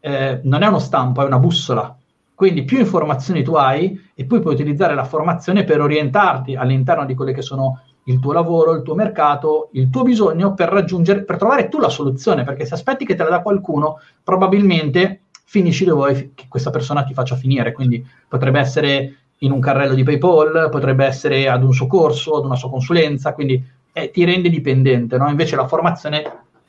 [0.00, 1.94] eh, non è uno stampo, è una bussola.
[2.34, 7.14] Quindi più informazioni tu hai e poi puoi utilizzare la formazione per orientarti all'interno di
[7.14, 11.36] quelle che sono il tuo lavoro, il tuo mercato, il tuo bisogno per raggiungere, per
[11.36, 16.12] trovare tu la soluzione, perché se aspetti che te la dà qualcuno, probabilmente finisci dove
[16.12, 20.68] vuoi che questa persona ti faccia finire, quindi potrebbe essere in un carrello di PayPal,
[20.70, 25.16] potrebbe essere ad un suo corso, ad una sua consulenza, quindi eh, ti rende dipendente,
[25.16, 25.28] no?
[25.28, 26.22] Invece la formazione,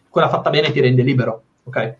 [0.09, 1.95] quella fatta bene, ti rende libero, ok?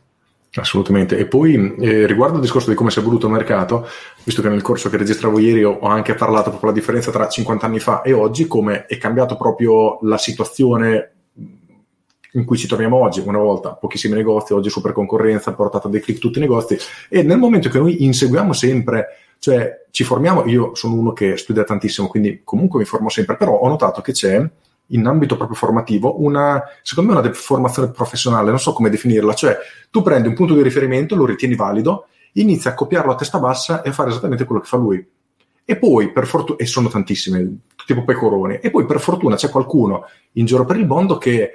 [0.56, 1.18] Assolutamente.
[1.18, 3.88] E poi eh, riguardo al discorso di come si è evoluto il mercato,
[4.24, 7.66] visto che nel corso che registravo ieri ho anche parlato proprio della differenza tra 50
[7.66, 11.12] anni fa e oggi, come è cambiato proprio la situazione
[12.34, 16.20] in cui ci troviamo oggi, una volta pochissimi negozi, oggi super concorrenza, portata dei click
[16.20, 16.78] tutti i negozi,
[17.10, 19.08] e nel momento che noi inseguiamo sempre,
[19.40, 23.54] cioè ci formiamo, io sono uno che studia tantissimo, quindi comunque mi formo sempre, però
[23.54, 24.50] ho notato che c'è
[24.92, 29.58] in ambito proprio formativo, una, secondo me una formazione professionale, non so come definirla, cioè
[29.90, 33.82] tu prendi un punto di riferimento, lo ritieni valido inizia a copiarlo a testa bassa
[33.82, 35.06] e a fare esattamente quello che fa lui.
[35.64, 40.06] E poi, per fortuna, e sono tantissime, tipo pecoroni, e poi per fortuna c'è qualcuno
[40.34, 41.52] in giro per il mondo che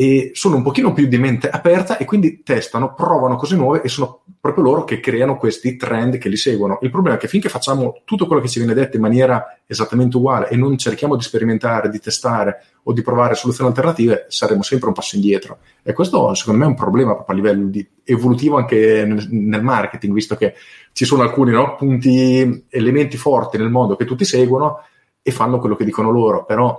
[0.00, 3.88] e sono un pochino più di mente aperta e quindi testano, provano cose nuove e
[3.88, 6.78] sono proprio loro che creano questi trend che li seguono.
[6.82, 10.16] Il problema è che finché facciamo tutto quello che ci viene detto in maniera esattamente
[10.16, 14.86] uguale e non cerchiamo di sperimentare, di testare o di provare soluzioni alternative, saremo sempre
[14.86, 15.58] un passo indietro.
[15.82, 20.14] E questo secondo me è un problema proprio a livello di, evolutivo anche nel, marketing,
[20.14, 20.54] visto che
[20.92, 24.78] ci sono alcuni no, punti, elementi forti nel mondo che tutti seguono
[25.20, 26.78] e fanno quello che dicono loro, però...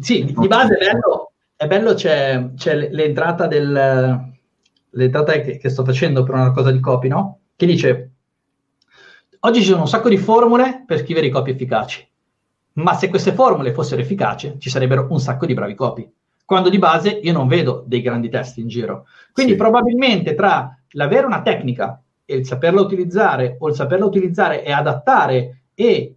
[0.00, 1.29] Sì, di base è bello
[1.60, 4.32] è bello, c'è, c'è l'entrata, del,
[4.88, 7.40] l'entrata che, che, sto facendo per una cosa di copy, no?
[7.54, 8.12] Che dice,
[9.40, 12.08] oggi ci sono un sacco di formule per scrivere i copy efficaci,
[12.76, 16.10] ma se queste formule fossero efficaci, ci sarebbero un sacco di bravi copy.
[16.46, 19.04] Quando di base io non vedo dei grandi testi in giro.
[19.30, 19.58] Quindi sì.
[19.58, 25.64] probabilmente tra l'avere una tecnica e il saperla utilizzare, o il saperla utilizzare e adattare
[25.74, 26.14] e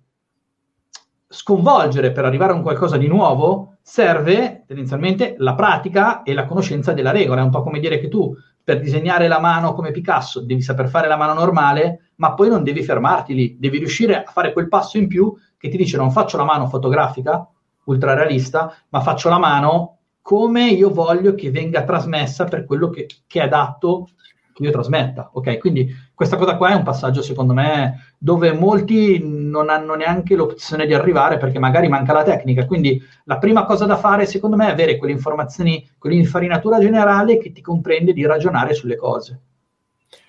[1.28, 6.94] sconvolgere per arrivare a un qualcosa di nuovo, serve tendenzialmente la pratica e la conoscenza
[6.94, 7.42] della regola.
[7.42, 10.88] È un po' come dire che tu per disegnare la mano come Picasso devi saper
[10.88, 14.70] fare la mano normale, ma poi non devi fermarti lì, devi riuscire a fare quel
[14.70, 17.46] passo in più che ti dice non faccio la mano fotografica,
[17.86, 23.08] ultra realista, ma faccio la mano come io voglio che venga trasmessa per quello che,
[23.28, 24.08] che è adatto
[24.54, 25.32] che io trasmetta.
[25.34, 25.94] Ok, quindi
[26.24, 30.94] questa cosa qua è un passaggio, secondo me, dove molti non hanno neanche l'opzione di
[30.94, 32.66] arrivare perché magari manca la tecnica.
[32.66, 37.52] Quindi la prima cosa da fare, secondo me, è avere quelle informazioni, quell'infarinatura generale che
[37.52, 39.40] ti comprende di ragionare sulle cose.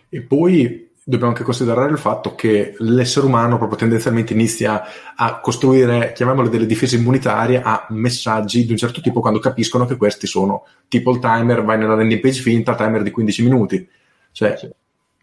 [0.08, 4.82] E poi dobbiamo anche considerare il fatto che l'essere umano proprio tendenzialmente inizia
[5.14, 9.96] a costruire, chiamiamole delle difese immunitarie, a messaggi di un certo tipo quando capiscono che
[9.96, 13.88] questi sono tipo il timer, vai nella landing page finta, timer di 15 minuti
[14.34, 14.68] cioè, sì.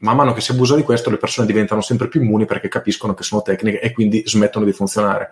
[0.02, 3.14] Man mano che si abusa di questo, le persone diventano sempre più immuni perché capiscono
[3.14, 5.32] che sono tecniche e quindi smettono di funzionare.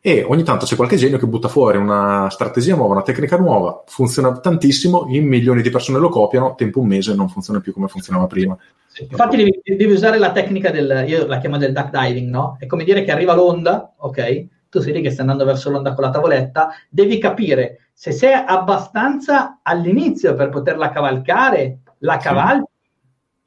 [0.00, 3.82] E ogni tanto c'è qualche genio che butta fuori una strategia nuova, una tecnica nuova,
[3.86, 7.88] funziona tantissimo, in milioni di persone lo copiano, tempo un mese non funziona più come
[7.88, 8.56] funzionava prima.
[9.00, 12.56] Infatti devi, devi, usare la tecnica del, io la chiamo del duck diving, no?
[12.58, 14.46] È come dire che arriva l'onda, ok?
[14.70, 18.32] Tu sei lì che stai andando verso l'onda con la tavoletta, devi capire se sei
[18.32, 22.76] abbastanza all'inizio per poterla cavalcare, la cavalchi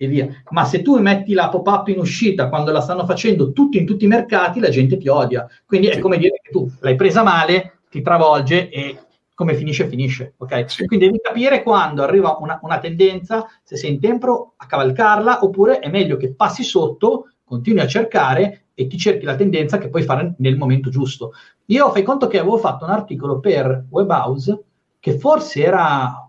[0.01, 0.27] e via.
[0.49, 4.05] Ma se tu metti la pop-up in uscita quando la stanno facendo tutti in tutti
[4.05, 5.47] i mercati, la gente ti odia.
[5.63, 8.97] Quindi è come dire che tu l'hai presa male, ti travolge e
[9.35, 10.33] come finisce, finisce.
[10.37, 10.65] Okay?
[10.67, 10.87] Sì.
[10.87, 15.77] Quindi devi capire quando arriva una, una, tendenza, se sei in tempo a cavalcarla, oppure
[15.77, 20.01] è meglio che passi sotto, continui a cercare e ti cerchi la tendenza che puoi
[20.01, 21.33] fare nel momento giusto.
[21.65, 24.63] Io fai conto che avevo fatto un articolo per Webhouse
[24.99, 26.27] che forse era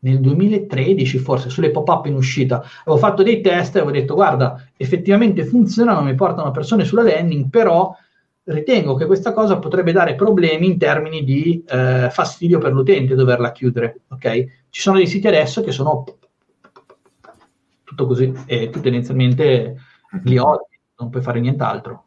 [0.00, 4.64] nel 2013 forse sulle pop-up in uscita avevo fatto dei test e avevo detto guarda
[4.76, 7.94] effettivamente funzionano mi portano persone sulla landing però
[8.44, 13.52] ritengo che questa cosa potrebbe dare problemi in termini di eh, fastidio per l'utente doverla
[13.52, 14.44] chiudere ok?
[14.70, 16.04] Ci sono dei siti adesso che sono
[17.84, 19.76] tutto così e tu tendenzialmente
[20.24, 22.04] li odi non puoi fare nient'altro.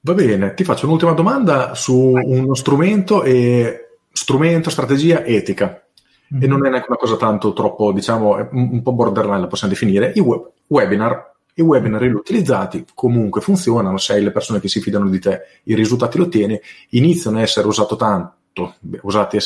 [0.00, 5.85] Va bene ti faccio un'ultima domanda su uno strumento e strumento strategia etica
[6.32, 6.42] mm-hmm.
[6.42, 10.12] e non è neanche una cosa tanto troppo, diciamo, un, po' borderline la possiamo definire,
[10.14, 11.34] i web, webinar.
[11.58, 16.18] I webinar utilizzati comunque funzionano, sei le persone che si fidano di te, i risultati
[16.18, 16.60] li ottieni,
[16.90, 19.38] iniziano a essere usati tanto, usati,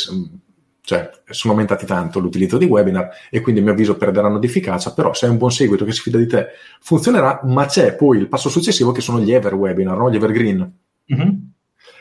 [0.81, 4.93] cioè sono aumentati tanto l'utilizzo di webinar e quindi a mio avviso perderanno di efficacia,
[4.93, 6.49] però se hai un buon seguito che si fida di te
[6.81, 10.11] funzionerà, ma c'è poi il passo successivo che sono gli ever webinar, no?
[10.11, 10.79] gli evergreen.
[11.15, 11.31] Mm-hmm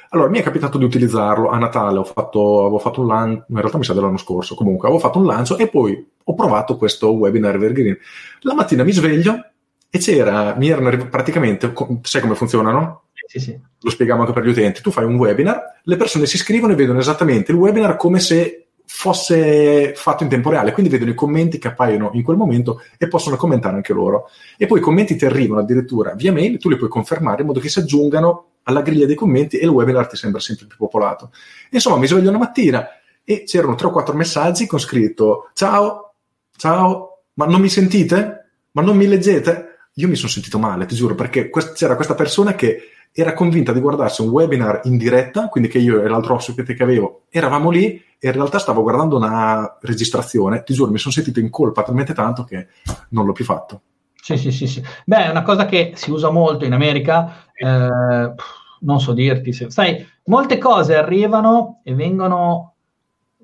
[0.10, 3.57] allora, mi è capitato di utilizzarlo a Natale, ho fatto, avevo fatto un lancio, in
[3.57, 7.12] realtà mi sa dell'anno scorso, comunque, avevo fatto un lancio e poi ho provato questo
[7.12, 7.97] webinar Evergreen.
[8.42, 9.43] La mattina mi sveglio
[9.89, 13.04] e c'era, mi erano praticamente, sai come funzionano?
[13.28, 13.59] Sì, sì.
[13.82, 14.82] Lo spieghiamo anche per gli utenti.
[14.82, 18.70] Tu fai un webinar, le persone si iscrivono e vedono esattamente il webinar come se
[18.92, 23.08] fosse fatto in tempo reale, quindi vedono i commenti che appaiono in quel momento e
[23.08, 24.29] possono commentare anche loro.
[24.58, 27.59] E poi i commenti ti arrivano addirittura via mail, tu li puoi confermare in modo
[27.59, 31.32] che si aggiungano alla griglia dei commenti e il webinar ti sembra sempre più popolato.
[31.72, 32.88] Insomma, mi sveglio una mattina
[33.24, 36.14] e c'erano 3 o 4 messaggi con scritto ciao,
[36.56, 38.52] ciao, ma non mi sentite?
[38.72, 39.66] Ma non mi leggete?
[39.96, 43.74] Io mi sono sentito male, ti giuro, perché quest- c'era questa persona che era convinta
[43.74, 47.70] di guardarsi un webinar in diretta, quindi che io e l'altro ospite che avevo eravamo
[47.70, 51.84] lì e in realtà stavo guardando una registrazione, ti giuro, mi sono sentito in colpa
[51.84, 52.68] talmente tanto che
[53.10, 53.82] non l'ho più fatto.
[54.21, 54.83] Sì, sì, sì, sì.
[55.05, 58.33] Beh, è una cosa che si usa molto in America, eh,
[58.82, 62.75] non so dirti, se, sai, molte cose arrivano e vengono,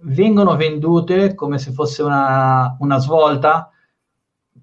[0.01, 3.69] vengono vendute come se fosse una, una svolta,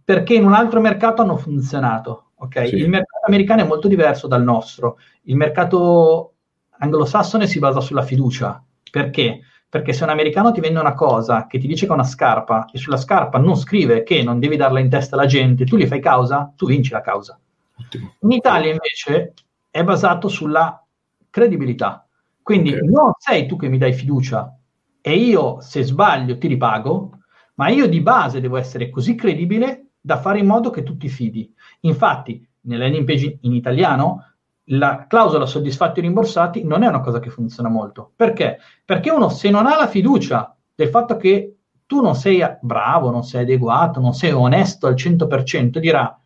[0.04, 2.32] perché in un altro mercato hanno funzionato.
[2.36, 2.68] Okay?
[2.68, 2.76] Sì.
[2.76, 4.98] Il mercato americano è molto diverso dal nostro.
[5.22, 6.34] Il mercato
[6.78, 8.62] anglosassone si basa sulla fiducia.
[8.90, 9.40] Perché?
[9.72, 12.66] Perché se un americano ti vende una cosa che ti dice che è una scarpa
[12.70, 15.86] e sulla scarpa non scrive che non devi darla in testa alla gente, tu gli
[15.86, 17.40] fai causa, tu vinci la causa.
[17.78, 18.16] Ottimo.
[18.20, 19.32] In Italia invece
[19.70, 20.84] è basato sulla
[21.30, 22.06] credibilità.
[22.42, 22.86] Quindi okay.
[22.86, 24.54] non sei tu che mi dai fiducia
[25.00, 27.20] e io se sbaglio ti ripago,
[27.54, 31.08] ma io di base devo essere così credibile da fare in modo che tu ti
[31.08, 31.50] fidi.
[31.80, 34.31] Infatti, nella landing page in italiano,
[34.72, 38.12] la clausola soddisfatti o rimborsati non è una cosa che funziona molto.
[38.14, 38.58] Perché?
[38.84, 43.24] Perché uno se non ha la fiducia del fatto che tu non sei bravo, non
[43.24, 46.16] sei adeguato, non sei onesto al 100%, dirà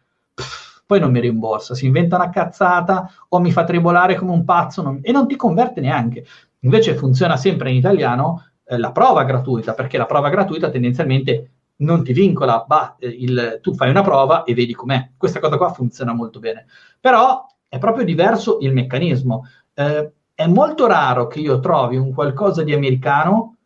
[0.87, 4.83] poi non mi rimborsa, si inventa una cazzata o mi fa tribolare come un pazzo
[4.83, 6.25] non, e non ti converte neanche.
[6.61, 12.05] Invece funziona sempre in italiano eh, la prova gratuita, perché la prova gratuita tendenzialmente non
[12.05, 15.11] ti vincola, bah, eh, il, tu fai una prova e vedi com'è.
[15.17, 16.67] Questa cosa qua funziona molto bene.
[17.01, 19.47] Però è proprio diverso il meccanismo.
[19.75, 23.57] Eh, è molto raro che io trovi un qualcosa di americano,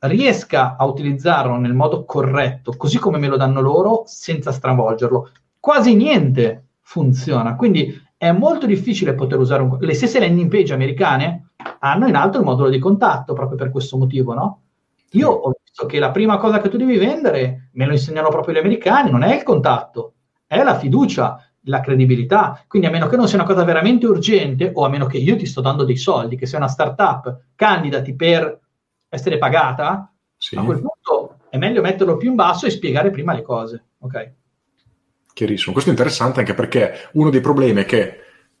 [0.00, 5.30] riesca a utilizzarlo nel modo corretto, così come me lo danno loro, senza stravolgerlo.
[5.58, 7.56] Quasi niente funziona.
[7.56, 9.76] Quindi è molto difficile poter usare un...
[9.80, 11.50] le stesse landing page americane
[11.80, 14.60] hanno in alto il modulo di contatto proprio per questo motivo, no?
[15.12, 18.54] Io ho visto che la prima cosa che tu devi vendere, me lo insegnano proprio
[18.54, 20.12] gli americani, non è il contatto,
[20.46, 22.64] è la fiducia, la credibilità.
[22.66, 25.36] Quindi a meno che non sia una cosa veramente urgente o a meno che io
[25.36, 28.58] ti sto dando dei soldi, che sia una startup, candidati per
[29.08, 30.56] essere pagata, sì.
[30.56, 34.32] a quel punto è meglio metterlo più in basso e spiegare prima le cose, ok?
[35.32, 35.72] Chiarissimo.
[35.72, 38.18] Questo è interessante anche perché uno dei problemi è che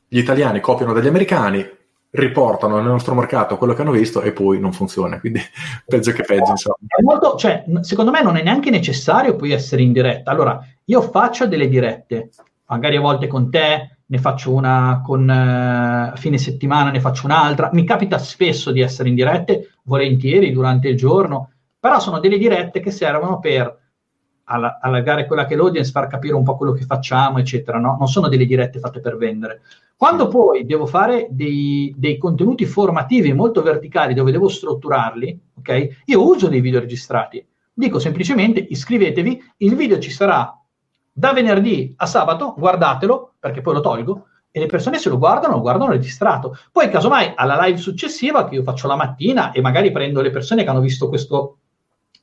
[0.08, 1.78] gli italiani copiano dagli americani,
[2.12, 5.20] riportano nel nostro mercato quello che hanno visto e poi non funziona.
[5.20, 5.40] Quindi
[5.86, 6.76] peggio che peggio, insomma.
[7.02, 10.30] Molto, cioè, secondo me non è neanche necessario poi essere in diretta.
[10.30, 12.30] Allora, io faccio delle dirette,
[12.70, 17.70] magari a volte con te, ne faccio una con uh, fine settimana, ne faccio un'altra.
[17.72, 22.80] Mi capita spesso di essere in dirette, volentieri durante il giorno, però sono delle dirette
[22.80, 23.78] che servono per
[24.52, 27.78] allargare quella che è l'audience, far capire un po' quello che facciamo, eccetera.
[27.78, 27.96] No?
[27.98, 29.62] Non sono delle dirette fatte per vendere.
[29.96, 36.02] Quando poi devo fare dei, dei, contenuti formativi molto verticali dove devo strutturarli, ok?
[36.06, 37.46] Io uso dei video registrati.
[37.72, 40.59] Dico semplicemente iscrivetevi, il video ci sarà
[41.12, 45.54] da venerdì a sabato, guardatelo, perché poi lo tolgo, e le persone se lo guardano,
[45.54, 46.56] lo guardano registrato.
[46.72, 50.64] Poi, casomai, alla live successiva, che io faccio la mattina, e magari prendo le persone
[50.64, 51.58] che hanno visto questo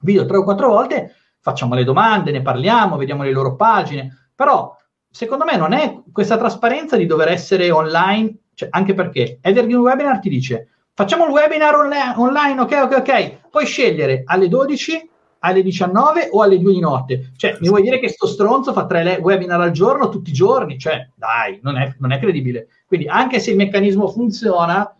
[0.01, 4.75] video tre o quattro volte, facciamo le domande, ne parliamo, vediamo le loro pagine, però
[5.09, 10.19] secondo me non è questa trasparenza di dover essere online, cioè, anche perché Evergreen Webinar
[10.19, 15.09] ti dice facciamo il webinar on- online, ok, ok, ok, puoi scegliere alle 12,
[15.39, 17.31] alle 19 o alle 2 di notte.
[17.35, 20.77] Cioè, mi vuoi dire che sto stronzo fa tre webinar al giorno tutti i giorni?
[20.77, 22.67] Cioè, dai, non è, non è credibile.
[22.85, 24.93] Quindi anche se il meccanismo funziona,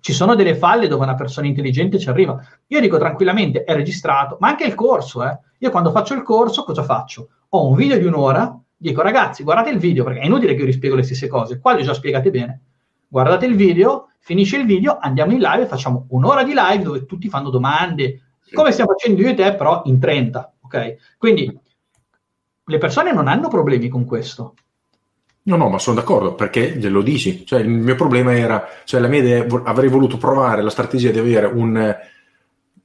[0.00, 2.40] ci sono delle falle dove una persona intelligente ci arriva.
[2.68, 5.38] Io dico tranquillamente, è registrato, ma anche il corso, eh.
[5.58, 7.28] Io quando faccio il corso, cosa faccio?
[7.48, 10.66] Ho un video di un'ora, dico ragazzi, guardate il video, perché è inutile che io
[10.66, 12.60] rispiego le stesse cose, qua le ho già spiegate bene.
[13.08, 17.06] Guardate il video, finisce il video, andiamo in live e facciamo un'ora di live dove
[17.06, 20.96] tutti fanno domande, come stiamo facendo io e te, però in 30, ok?
[21.18, 21.58] Quindi
[22.68, 24.54] le persone non hanno problemi con questo.
[25.42, 27.46] No, no, ma sono d'accordo perché glielo dici.
[27.46, 31.18] Cioè, il mio problema era, cioè, la mia idea, avrei voluto provare la strategia di
[31.18, 31.96] avere un,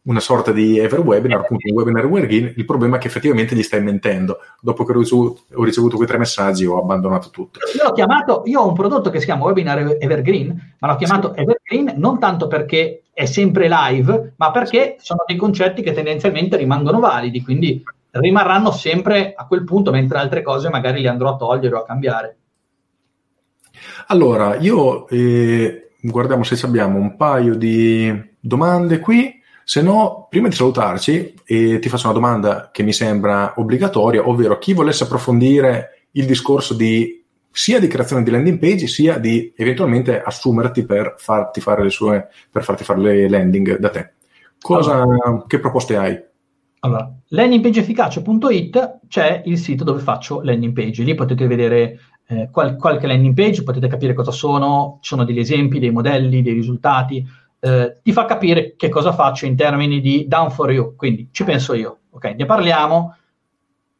[0.03, 3.83] una sorta di Everwebinar, appunto un webinar evergreen, il problema è che effettivamente gli stai
[3.83, 4.39] mentendo.
[4.59, 7.59] Dopo che ho ricevuto, ho ricevuto quei tre messaggi ho abbandonato tutto.
[7.75, 11.33] Io l'ho chiamato, io ho un prodotto che si chiama Webinar Evergreen, ma l'ho chiamato
[11.33, 11.41] sì.
[11.41, 16.99] Evergreen non tanto perché è sempre live, ma perché sono dei concetti che tendenzialmente rimangono
[16.99, 21.75] validi, quindi rimarranno sempre a quel punto, mentre altre cose magari le andrò a togliere
[21.75, 22.37] o a cambiare.
[24.07, 29.39] Allora, io eh, guardiamo se abbiamo un paio di domande qui.
[29.63, 34.57] Se no, prima di salutarci, eh, ti faccio una domanda che mi sembra obbligatoria, ovvero
[34.57, 37.23] chi volesse approfondire il discorso di
[37.53, 42.29] sia di creazione di landing page, sia di eventualmente assumerti per farti fare le sue,
[42.49, 44.13] per farti fare le landing da te.
[44.59, 46.19] Cosa, allora, che proposte hai?
[46.79, 51.03] Allora, landingpageefficace.it c'è il sito dove faccio landing page.
[51.03, 55.39] Lì potete vedere eh, qual- qualche landing page, potete capire cosa sono, ci sono degli
[55.39, 57.25] esempi, dei modelli, dei risultati
[57.61, 61.43] eh, ti fa capire che cosa faccio in termini di down for you, quindi ci
[61.43, 62.25] penso io, ok?
[62.37, 63.15] Ne parliamo,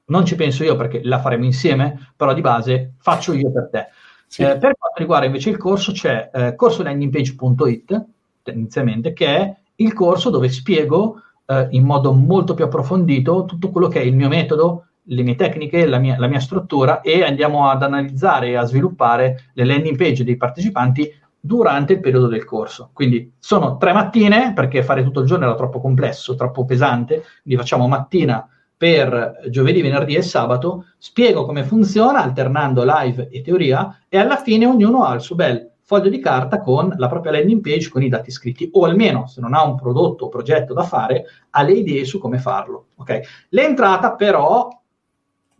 [0.05, 3.87] non ci penso io perché la faremo insieme, però di base faccio io per te.
[4.25, 4.41] Sì.
[4.41, 8.05] Eh, per quanto riguarda invece il corso, c'è eh, corsolandingpage.it,
[8.41, 13.87] tendenzialmente, che è il corso dove spiego eh, in modo molto più approfondito tutto quello
[13.87, 17.69] che è il mio metodo, le mie tecniche, la mia, la mia struttura e andiamo
[17.69, 21.11] ad analizzare e a sviluppare le landing page dei partecipanti
[21.41, 22.91] durante il periodo del corso.
[22.93, 27.59] Quindi sono tre mattine, perché fare tutto il giorno era troppo complesso, troppo pesante, quindi
[27.59, 28.47] facciamo mattina
[28.77, 34.65] per giovedì, venerdì e sabato, spiego come funziona alternando live e teoria e alla fine
[34.65, 38.09] ognuno ha il suo bel foglio di carta con la propria landing page con i
[38.09, 41.73] dati scritti o almeno se non ha un prodotto o progetto da fare ha le
[41.73, 42.85] idee su come farlo.
[42.95, 43.21] Okay?
[43.49, 44.80] L'entrata però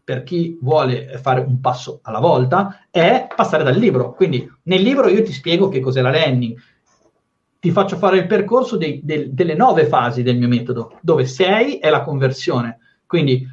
[0.04, 4.14] per chi vuole fare un passo alla volta è passare dal libro.
[4.14, 6.58] Quindi nel libro io ti spiego che cos'è la landing,
[7.60, 11.78] ti faccio fare il percorso dei, del, delle nove fasi del mio metodo, dove sei
[11.78, 12.80] è la conversione.
[13.06, 13.48] Quindi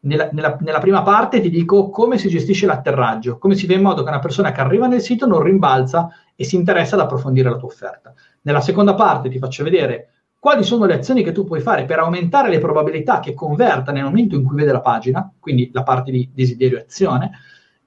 [0.00, 3.82] nella, nella, nella, prima parte ti dico come si gestisce l'atterraggio, come si fa in
[3.82, 7.48] modo che una persona che arriva nel sito non rimbalza e si interessa ad approfondire
[7.48, 8.12] la tua offerta.
[8.42, 11.98] Nella seconda parte ti faccio vedere quali sono le azioni che tu puoi fare per
[11.98, 16.10] aumentare le probabilità che converta nel momento in cui vede la pagina, quindi la parte
[16.10, 17.30] di desiderio e azione,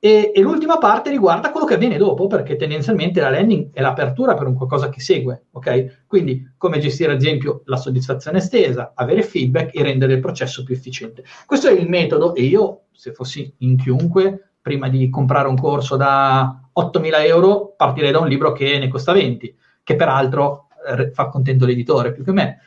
[0.04, 4.34] e, e, l'ultima parte riguarda quello che avviene dopo, perché tendenzialmente la landing è l'apertura
[4.34, 6.06] per un qualcosa che segue, ok?
[6.08, 10.74] Quindi come gestire ad esempio la soddisfazione estesa, avere feedback e rendere il processo più
[10.74, 11.24] efficiente.
[11.46, 15.96] Questo è il metodo e io, se fossi in chiunque, prima di comprare un corso
[15.98, 20.66] da 8.000 euro, partirei da un libro che ne costa 20, che peraltro
[21.14, 22.60] fa contento l'editore più che me.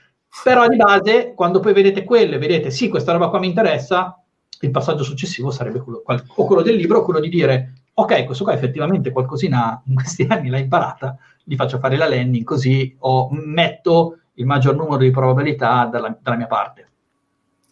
[0.43, 4.21] Però di base, quando poi vedete quello e vedete sì, questa roba qua mi interessa,
[4.61, 8.45] il passaggio successivo sarebbe quello, o quello del libro, o quello di dire ok, questo
[8.45, 13.29] qua effettivamente qualcosina in questi anni l'ha imparata, gli faccio fare la landing così o
[13.31, 16.89] metto il maggior numero di probabilità dalla, dalla mia parte.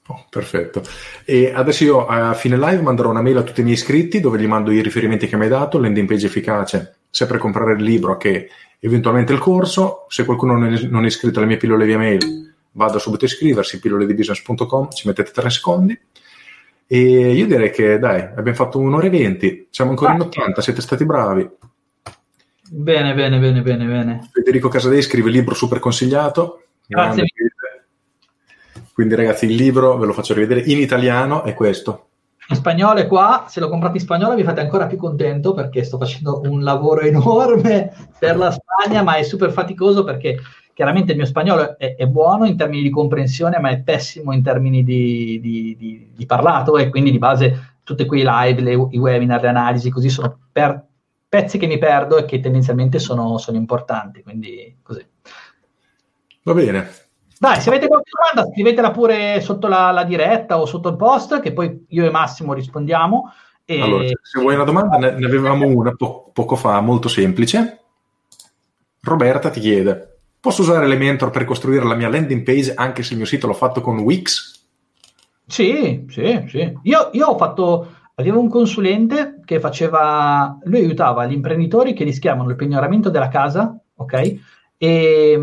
[0.08, 0.82] Oh, perfetto.
[1.24, 4.38] E adesso io a fine live manderò una mail a tutti i miei iscritti dove
[4.38, 8.16] gli mando i riferimenti che mi hai dato, landing page efficace, per comprare il libro
[8.16, 8.48] che
[8.80, 10.06] eventualmente il corso.
[10.08, 14.90] Se qualcuno non è, iscritto alle mie pillole via mail, vado subito a iscriversi, pilloledibusiness.com,
[14.90, 15.98] ci mettete tre secondi.
[16.86, 20.60] E io direi che dai, abbiamo fatto un'ora e venti, siamo ancora ah, in 80,
[20.60, 21.48] siete stati bravi.
[22.68, 24.28] Bene, bene, bene, bene, bene.
[24.32, 26.64] Federico Casadei scrive libro super consigliato.
[26.86, 27.24] Grazie.
[28.92, 32.08] Quindi ragazzi il libro ve lo faccio rivedere in italiano, è questo.
[32.48, 35.84] In spagnolo è qua, se lo comprate in spagnolo vi fate ancora più contento perché
[35.84, 40.38] sto facendo un lavoro enorme per la Spagna, ma è super faticoso perché
[40.74, 44.42] Chiaramente il mio spagnolo è, è, buono in termini di comprensione, ma è pessimo in
[44.42, 48.98] termini di, di, di, di parlato e quindi di base tutti quei live, le, i
[48.98, 50.82] webinar, le analisi, così sono per,
[51.28, 54.22] pezzi che mi perdo e che tendenzialmente sono, sono importanti.
[54.22, 55.06] Quindi così.
[56.44, 56.88] Va bene.
[57.42, 61.40] Dai, se avete qualche domanda scrivetela pure sotto la, la, diretta o sotto il post,
[61.40, 63.32] che poi io e Massimo rispondiamo.
[63.64, 63.80] E...
[63.80, 67.80] Allora, se vuoi una domanda, ne, ne avevamo una po- poco fa, molto semplice.
[69.00, 73.18] Roberta ti chiede, Posso usare Elementor per costruire la mia landing page anche se il
[73.18, 74.64] mio sito l'ho fatto con Wix?
[75.44, 76.78] Sì, sì, sì.
[76.82, 82.50] Io, io ho fatto, avevo un consulente che faceva, lui aiutava gli imprenditori che rischiavano
[82.50, 84.61] il pignoramento della casa, ok?
[84.82, 85.38] E,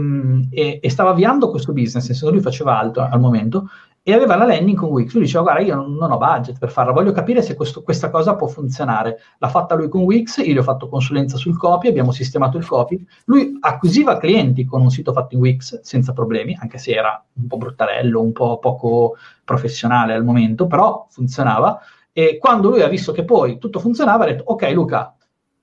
[0.49, 3.69] e, e, stava avviando questo business, nel senso lui faceva altro al momento,
[4.03, 5.13] e aveva la landing con Wix.
[5.13, 8.09] Lui diceva: Guarda, io non, non ho budget per farla, voglio capire se questo, questa
[8.09, 9.19] cosa può funzionare.
[9.37, 12.67] L'ha fatta lui con Wix, io gli ho fatto consulenza sul copy, abbiamo sistemato il
[12.67, 13.01] copy.
[13.27, 17.47] Lui acquisiva clienti con un sito fatto in Wix senza problemi, anche se era un
[17.47, 21.79] po' bruttarello, un po' poco professionale al momento, però funzionava.
[22.11, 25.15] E quando lui ha visto che poi tutto funzionava, ha detto: Ok, Luca,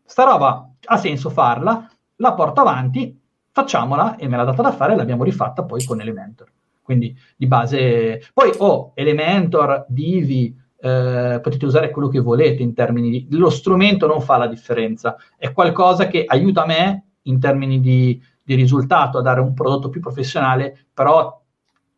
[0.03, 3.21] sta roba ha senso farla, la porto avanti,
[3.57, 6.53] facciamola e me l'ha data da fare e l'abbiamo rifatta poi con Elementor.
[6.83, 12.75] Quindi di base, poi o oh, Elementor, Divi, eh, potete usare quello che volete in
[12.75, 13.27] termini di...
[13.31, 18.55] Lo strumento non fa la differenza, è qualcosa che aiuta me in termini di, di
[18.55, 21.43] risultato a dare un prodotto più professionale, però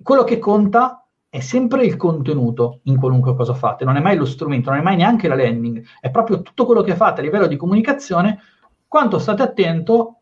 [0.00, 4.26] quello che conta è sempre il contenuto in qualunque cosa fate, non è mai lo
[4.26, 7.48] strumento, non è mai neanche la landing, è proprio tutto quello che fate a livello
[7.48, 8.38] di comunicazione,
[8.86, 10.17] quanto state attento,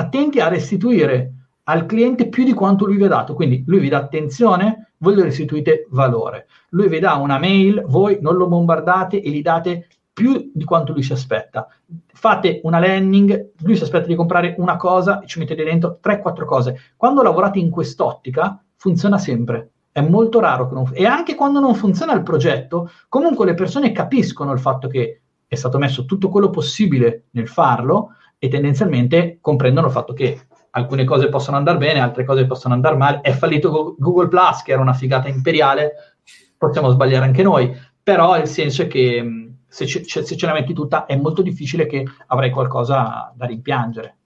[0.00, 1.32] attenti a restituire
[1.64, 3.34] al cliente più di quanto lui vi ha dato.
[3.34, 6.46] Quindi lui vi dà attenzione, voi gli restituite valore.
[6.70, 10.92] Lui vi dà una mail, voi non lo bombardate e gli date più di quanto
[10.92, 11.68] lui si aspetta.
[12.12, 16.44] Fate una landing, lui si aspetta di comprare una cosa e ci mettete dentro 3-4
[16.44, 16.78] cose.
[16.96, 19.70] Quando lavorate in quest'ottica funziona sempre.
[19.92, 23.92] È molto raro che non E anche quando non funziona il progetto, comunque le persone
[23.92, 29.88] capiscono il fatto che è stato messo tutto quello possibile nel farlo e tendenzialmente comprendono
[29.88, 33.20] il fatto che alcune cose possono andare bene, altre cose possono andare male.
[33.20, 36.16] È fallito Google Plus, che era una figata imperiale,
[36.56, 37.70] possiamo sbagliare anche noi,
[38.02, 41.86] però il senso è che se ce, se ce la metti tutta è molto difficile
[41.86, 44.16] che avrai qualcosa da rimpiangere.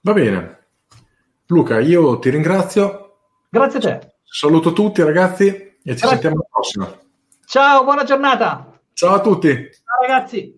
[0.00, 0.56] Va bene.
[1.46, 3.16] Luca, io ti ringrazio.
[3.50, 4.14] Grazie a te.
[4.24, 6.08] Saluto tutti ragazzi e ci Grazie.
[6.08, 6.98] sentiamo alla prossima.
[7.44, 8.80] Ciao, buona giornata.
[8.94, 9.48] Ciao a tutti.
[9.48, 10.57] Ciao ragazzi.